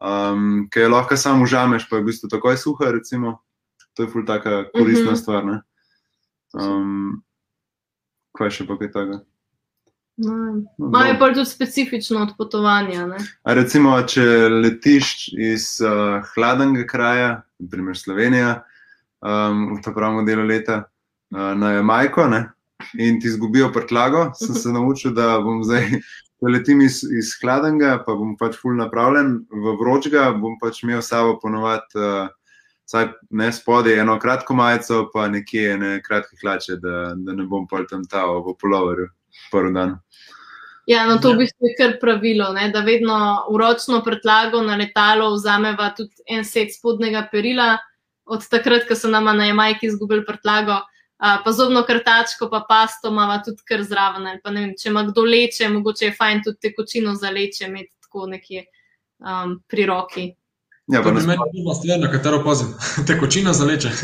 [0.01, 3.37] Um, ki jo lahko samo užameš, pa je v bistvu takoj suha, recimo.
[3.93, 5.19] To je ful taka koristna Mhm.
[5.21, 5.45] stvar.
[5.45, 5.59] Ne?
[6.57, 7.21] Um,
[8.33, 9.21] kaj še pa kaj takega?
[10.17, 10.33] No,
[10.77, 11.15] No, dobro.
[11.19, 13.07] pa tudi specifično od potovanja.
[13.07, 13.17] Ne?
[13.43, 18.59] A recimo, če letiš iz uh, hladnega kraja, naprimer Slovenija,
[19.25, 20.83] um, v ta pravem delu leta,
[21.33, 22.43] uh, na Jamajko, ne,
[22.93, 25.89] in ti izgubijo prtlago, sem se naučil, da bom zdaj,
[26.37, 31.01] ko letim iz, iz hladnega, pa bom pač ful napravljen, v vročega bom pač imel
[31.01, 31.97] sabo ponovadi.
[31.97, 32.29] Uh,
[32.83, 37.63] Saj ne spodaj eno kratko majico, pa nekje ne kratke hlače, da, da ne bom
[37.65, 39.07] pol tam taval v poloverju
[39.51, 39.97] prvi dan.
[40.85, 41.35] Ja, no to Ja.
[41.35, 42.69] v bistvu je kar pravilo, ne?
[42.69, 47.77] da vedno uročno prtlago na letalo vzameva tudi en set spodnega perila,
[48.25, 50.79] od takrat, ko so nama na Jamajki izgubili prtlago.
[51.23, 54.27] A, pa zobno krtačko, pa pasto imamo tudi kar zraven.
[54.27, 57.65] ali Pa, ne vem, če ima kdo leče, mogoče je fajn tudi tekočino za leče
[57.65, 58.65] imeti tako nekje
[59.19, 60.25] um, pri roki.
[60.91, 62.73] Ja, To je meni prva stvar, na katero pazim.
[63.07, 63.89] Tekočina za leče.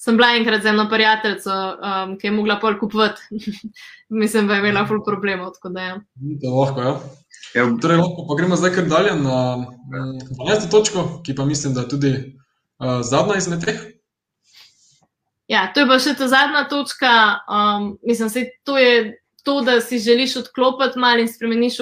[0.00, 3.20] Sem- bila enkrat z eno prijateljico, um, ki je mogla pol kupovati.
[4.22, 5.52] Mislim, da je imela ful problemov.
[5.52, 6.00] tako da ja.
[6.40, 6.94] Je lahko, ja.
[7.54, 10.70] Ja, Torej, lahko pa gremo zdaj kar dalje na mm, 12.
[10.70, 13.80] točko, ki pa mislim, da je tudi uh, zadnja izmed teh.
[15.50, 17.12] Ja, to je pa še ta zadnja točka.
[17.50, 21.28] Um, mislim, da to je to, da si želiš odklopiti malo in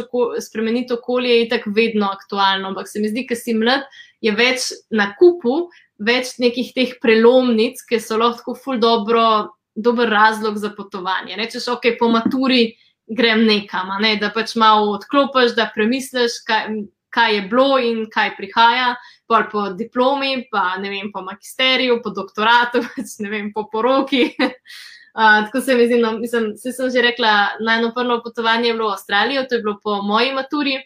[0.04, 2.68] oko, spremeniti okolje, je tako vedno aktualno.
[2.68, 3.80] Ampak se mi zdi, da si mlad,
[4.20, 5.68] je več na kupu,
[5.98, 11.36] več nekih teh prelomnic, ki so lahko ful dobro, dober razlog za potovanje.
[11.38, 12.72] Rečeš, ok, po maturi
[13.08, 14.16] grem nekam, ne?
[14.20, 16.68] da pač malo odklopiš, da premisliš, kaj,
[17.14, 18.92] kaj je bilo in kaj prihaja.
[19.28, 24.30] Pol po diplomi, pa ne vem, po magisteriju, po doktoratu, pač ne vem, po poroki.
[25.18, 28.74] Uh, tako se mi zdi, no, mislim, se sem že rekla, najno prvo potovanje je
[28.76, 30.76] bilo v Avstralijo, to je bilo po moji maturi.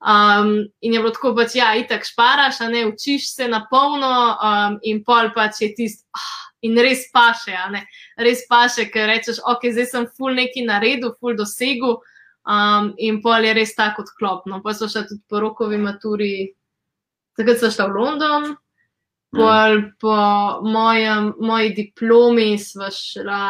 [0.00, 4.12] Um, in je bilo tako, pač, ja, itak šparaš, a ne učiš se na polno,
[4.32, 7.82] um, in pol pač je tisto, ah, in res paše, a ne,
[8.16, 11.98] res paše, ker rečeš, ok, zdaj sem full neki naredil, full dosegu,
[12.48, 14.62] um, in pol je res tako odklopno.
[14.64, 16.32] Pa so še tudi po rokovi maturi,
[17.36, 18.50] takrat so šla v London.
[19.30, 19.90] Pol, mm.
[20.02, 20.16] po
[20.66, 23.44] mojem, moji diplomi smo šla,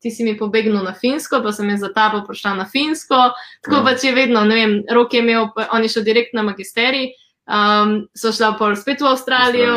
[0.00, 3.18] ti si mi pobegnil na Finsko, pa sem jaz za tabo prišla na Finsko.
[3.64, 3.84] Tako ja.
[3.84, 7.12] pač je vedno, ne vem, rok je imel, oni šli direkt na magisterij,
[7.46, 9.76] um, so šla pol spet v Avstralijo.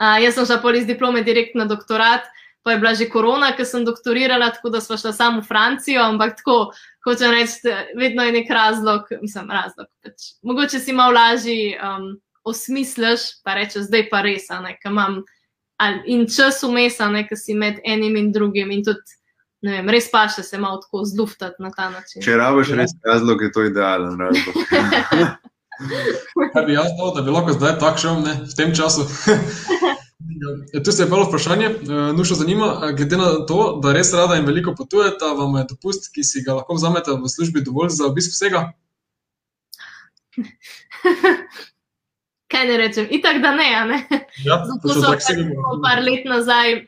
[0.00, 2.26] Uh, jaz sem šla pol iz diplome direkt na doktorat,
[2.64, 6.02] pa je bila že korona, ker sem doktorirala, tako da smo šla samo v Francijo,
[6.02, 6.72] ampak tako,
[7.04, 9.90] hočem reči, vedno je nek razlog, mislim, razlog.
[10.00, 11.76] Pač, mogoče si malo lažji.
[11.76, 15.22] Um, osmisliš, pa rečeš, zdaj pa res, ne, ki imam
[16.06, 16.98] in čas vmes,
[17.28, 18.70] ki si med enim in drugim.
[18.70, 19.16] In tudi,
[19.62, 22.22] ne vem, res pa še se malo tako zluftati na ta način.
[22.22, 24.54] Če rabiš res razlog, je to idealen razlog.
[26.54, 29.08] Kaj bi jaz dal, da bi lahko zdaj tako šel ne, v tem času?
[30.72, 34.38] Ja, tu se je bilo vprašanje, eh, nušno zanima, glede na to, da res rada
[34.40, 38.06] in veliko potujete, vam je dopust, ki si ga lahko vzamete v službi, dovolj za
[38.08, 38.64] obisk vsega?
[42.64, 43.84] kaj ne rečem, itak da ne.
[43.86, 44.26] ne?
[44.44, 45.28] Ja, Zato so pač
[45.82, 46.86] par let nazaj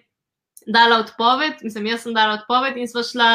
[0.66, 3.30] dala odpoved, mislim, jaz sem dala odpoved in sva šla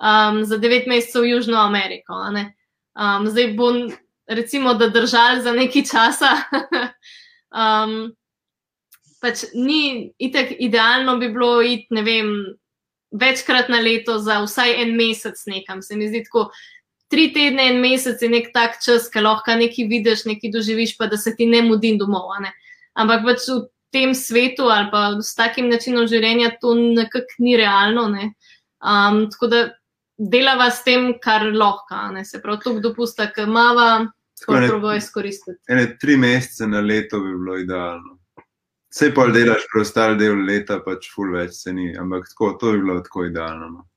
[0.00, 2.16] um, za devet mesecev v Južno Ameriko.
[2.18, 3.86] Um, zdaj bom,
[4.26, 6.32] recimo, da držal za nekaj časa.
[7.64, 8.12] um,
[9.22, 12.36] pač ni itak idealno bi bilo iti, ne vem.
[13.14, 15.84] Večkrat na leto, za vsaj en mesec, nekam.
[15.86, 16.48] Se mi zdi tako,
[17.12, 21.08] tri tedne, en mesec je nek tak čas, ki lahko nekaj vidiš, nekaj doživiš, pa
[21.10, 22.32] da se ti ne mudi domov.
[22.42, 22.52] Ne?
[22.98, 23.60] Ampak pač v
[23.94, 28.08] tem svetu ali pa s takim načinom življenja to nekako ni realno.
[28.10, 28.32] Ne?
[28.82, 29.62] Um, tako da
[30.18, 32.24] delava s tem, kar lahko, ne?
[32.24, 34.06] se pravi, to dopusta, ki mava,
[34.42, 35.58] kako prvo izkoristiti.
[35.68, 38.18] Ene tri mesece na leto bi bilo idealno.
[38.94, 42.82] Vse pa delaš, preostali del leta, pač ful več se ni, ampak tako, to bi
[42.84, 43.70] bilo tako idealno.
[43.72, 43.88] No.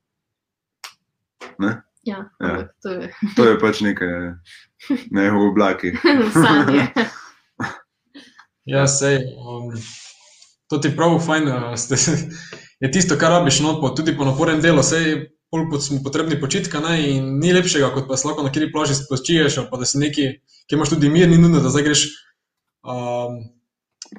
[1.61, 1.73] Ne?
[2.07, 2.67] Ja, ja.
[2.83, 3.11] To, je.
[3.35, 4.13] to je pač nekaj,
[5.11, 5.91] ne v oblaki.
[8.73, 9.27] ja, sej.
[9.35, 9.73] Um,
[10.71, 11.51] to ti pravi, fajn.
[11.75, 11.99] Ste,
[12.79, 14.85] je tisto, kar rabiš, no, po, tudi po napornem delu.
[14.87, 18.55] Sej, pol pot smo potrebni počitka, ne, in ni lepšega, kot pa se lahko na
[18.55, 20.31] kjer plaži spočiješ, pa da si neki,
[20.67, 22.07] ki imaš tudi mir, ni nujno, da zdaj greš.
[22.87, 23.43] Um,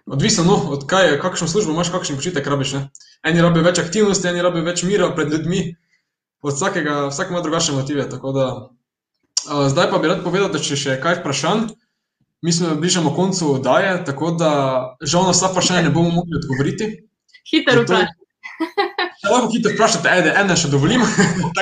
[0.04, 2.74] Odvisno, no, od kaj, kakšno službo imaš, kakšen počitek rabiš.
[2.76, 2.80] Ne?
[3.24, 5.62] Eni rabijo več aktivnosti, eni rabijo več mira pred ljudmi
[6.42, 8.06] od vsakega, vsak ima drugačne motive.
[8.06, 8.46] Da,
[9.50, 11.68] uh, zdaj pa bi rad povedal, da če še kaj vprašanj,
[12.42, 14.50] mi smo bližamo koncu oddaje, tako da
[15.02, 16.90] žal na vsa vprašanja ne bomo mogli odgovoriti.
[17.50, 18.14] Hiter vprašaj.
[19.18, 21.02] Če lahko hitro vprašate, ajde, eno še dovolim.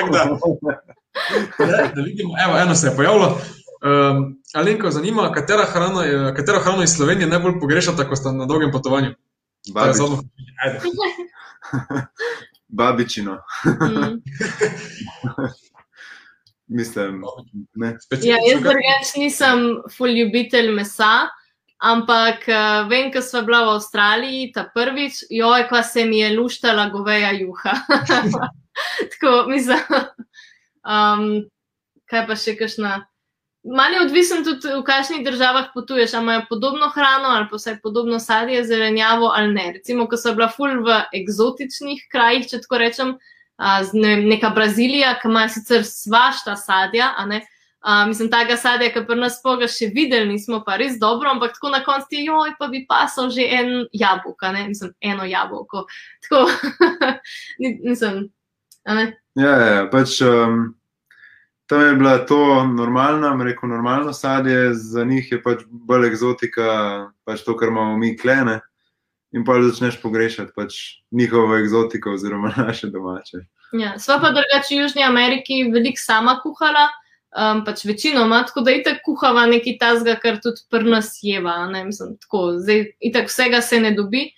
[1.57, 3.31] da, da vidimo, evo, eno se je pojavilo.
[3.77, 4.21] Um,
[4.57, 8.71] Alenko, zanima, katera hrana, je, katero hrano iz Slovenije najbolj pogrešate, ko ste na dolgem
[8.73, 9.13] potovanju?
[12.67, 13.37] babičino.
[13.65, 14.21] Mm.
[16.67, 17.23] Mislim,
[17.75, 17.97] ne.
[18.21, 19.61] Ja, jaz drugač nisem
[19.97, 21.29] fuljubitelj mesa,
[21.79, 26.33] ampak uh, vem, ko smo bila v Avstraliji ta prvič, joj, ko se mi je
[26.35, 27.77] luštala goveja juha.
[29.11, 29.79] Tako, mislim,
[30.93, 31.23] um,
[32.11, 32.99] kaj pa še kakšna.
[33.75, 37.79] Malo je odvisen tudi, v kakšnih državah potuješ, ali imajo podobno hrano, ali pa vsaj
[37.83, 39.71] podobno sadje, zelenjavo ali ne.
[39.73, 43.17] Recimo, ko so bila ful v eksotičnih krajih, če tako rečem,
[43.93, 47.41] ne, neka Brazilija, ki ima sicer svašta sadja, ne,
[47.81, 51.57] a, mislim, tega sadja, ki pri nas poga še videli, nismo pa res dobro, ampak
[51.57, 55.87] tako na koncu ti, joj, pa bi pasal že en jabolko, ne, mislim, eno jabolko.
[56.23, 56.45] Tako,
[57.89, 58.27] mislim,
[58.87, 59.07] a ne.
[59.35, 60.21] Ja, ja, pač.
[60.23, 60.76] Um
[61.67, 66.67] tam je bila to normalna, rekel normalno sadje, za njih je pač bolj eksotika,
[67.25, 68.61] pač to, kar imamo mi klene.
[69.35, 70.77] In pa začneš pogrešati pač
[71.11, 73.43] njihovo eksotiko, oziroma naše domače.
[73.75, 76.87] Ja, sva pa drugače v Južni Ameriki veliko sama kuhala,
[77.35, 81.59] um, pač večinoma, tako da itek kuhava nekaj tazga, kar tudi pri nas jeva.
[81.85, 84.29] Mislim, tako, zdaj, itek vsega se ne dobi,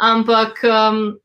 [0.00, 1.18] ampak um,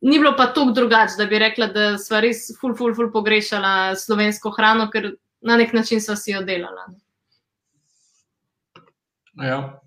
[0.00, 3.96] ni bilo pa tako drugače, da bi rekla, da smo res ful, ful, ful pogrešala
[3.96, 6.88] slovensko hrano, ker na nek način smo si jo delala.
[9.40, 9.80] Ja.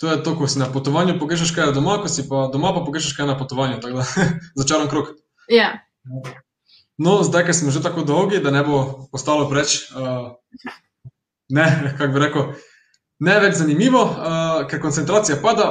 [0.00, 2.84] To je to, ko si na potovanju pogrešaš kaj doma, ko si pa doma, pa
[2.86, 3.80] pogrešaš kaj na potovanju.
[3.80, 4.28] Tako da
[4.62, 5.14] začaran krok.
[5.50, 5.74] Ja,
[7.00, 10.36] No, zdaj, ker smo že tako dolgi, da ne bo postalo preveč, uh,
[11.48, 11.64] ne,
[11.98, 12.50] kako bi rekel,
[13.24, 15.70] ne več zanimivo, uh, ker koncentracija pada,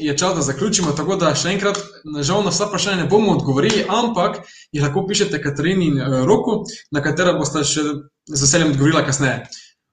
[0.00, 0.92] je čas, da zaključimo.
[0.96, 1.78] Tako da še enkrat,
[2.22, 4.40] žal na vsa vprašanja ne bomo odgovorili, ampak
[4.72, 7.84] jih lahko pišete Katarini in uh, Roku, na katera boste še
[8.30, 9.42] z veseljem odgovorila kasneje.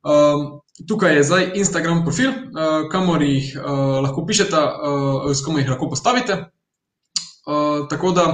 [0.07, 5.59] Um, tukaj je zdaj Instagram profil, uh, kamor jih uh, lahko pišete, uh, s kom
[5.59, 6.45] jih lahko postavite.
[7.47, 8.27] Uh, tako da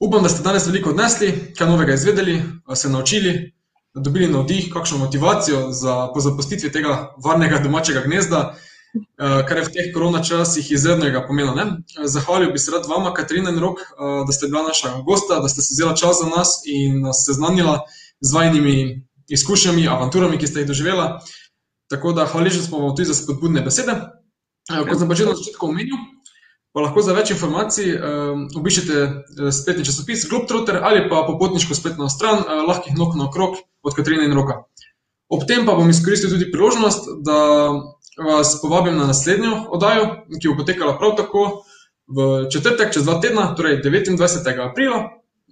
[0.00, 2.40] upam, da ste danes veliko odnesli, kaj novega izvedeli,
[2.74, 3.52] se naučili,
[3.94, 8.67] dobili navdih, kakšno motivacijo za po zapustitvi tega varnega domačega gnezda, uh,
[9.18, 11.54] kar je v teh korona časih izrednega pomena.
[11.54, 11.64] Ne?
[12.06, 15.48] Zahvalil bi se rad vama, Katarina in Rok, uh, da ste bila naša gosta, da
[15.48, 17.80] ste se vzela čas za nas in nas seznanila
[18.20, 18.76] z vajnimi
[19.28, 21.18] izkušnjami, avanturami, ki ste jih doživela.
[21.90, 23.92] Tako da hvaležni smo vam tudi za spodbudne besede.
[24.72, 25.96] Eh, Kot sem pa že na začetku omenil,
[26.76, 32.08] pa lahko za več informacij um, obiščete eh, spletni časopis Globetrotter ali pa popotniško spletno
[32.12, 34.64] stran uh, lahkih nog na okrog od Katrine in Roka.
[35.32, 37.38] Ob tem pa bom izkoristil tudi priložnost, da
[38.26, 40.06] vas povabim na naslednjo oddajo,
[40.40, 41.44] ki bo potekala prav tako
[42.08, 44.70] v četrtek, čez dva tedna, torej 29.
[44.70, 44.98] aprila,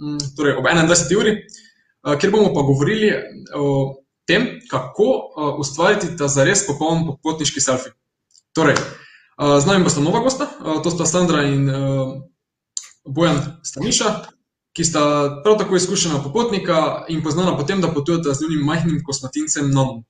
[0.01, 1.17] mm, torej ob 21.
[1.19, 3.13] uri, uh, kjer bomo pa govorili
[3.55, 3.97] o
[4.27, 7.93] tem, kako uh, ustvariti ta zares popoln popotniški selfie.
[8.57, 10.49] Torej, uh, z nami bosta nova gosta,
[10.83, 11.69] to sta Sandra in
[13.07, 14.15] Bojan Staniša,
[14.77, 15.03] ki sta
[15.45, 20.03] prav tako izkušena popotnika in poznana po tem, da potujeta z njunim majhnim kosmatincem Nonom.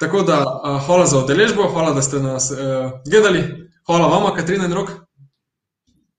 [0.00, 2.58] Tako da uh, hvala za udeležbo, hvala, da ste nas uh,
[3.10, 4.90] gledali, hvala vama, Katrina in Rok,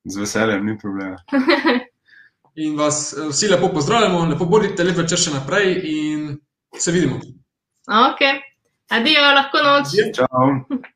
[0.08, 1.18] Z veseljem, ni problema.
[2.64, 6.38] in vas uh, vsi lepo pozdravljamo, lepo bodite, lep večer še naprej in
[6.78, 7.20] se vidimo.
[7.88, 8.24] ok.
[8.90, 9.98] Adijo, lahko noč.
[10.16, 10.88] Čau.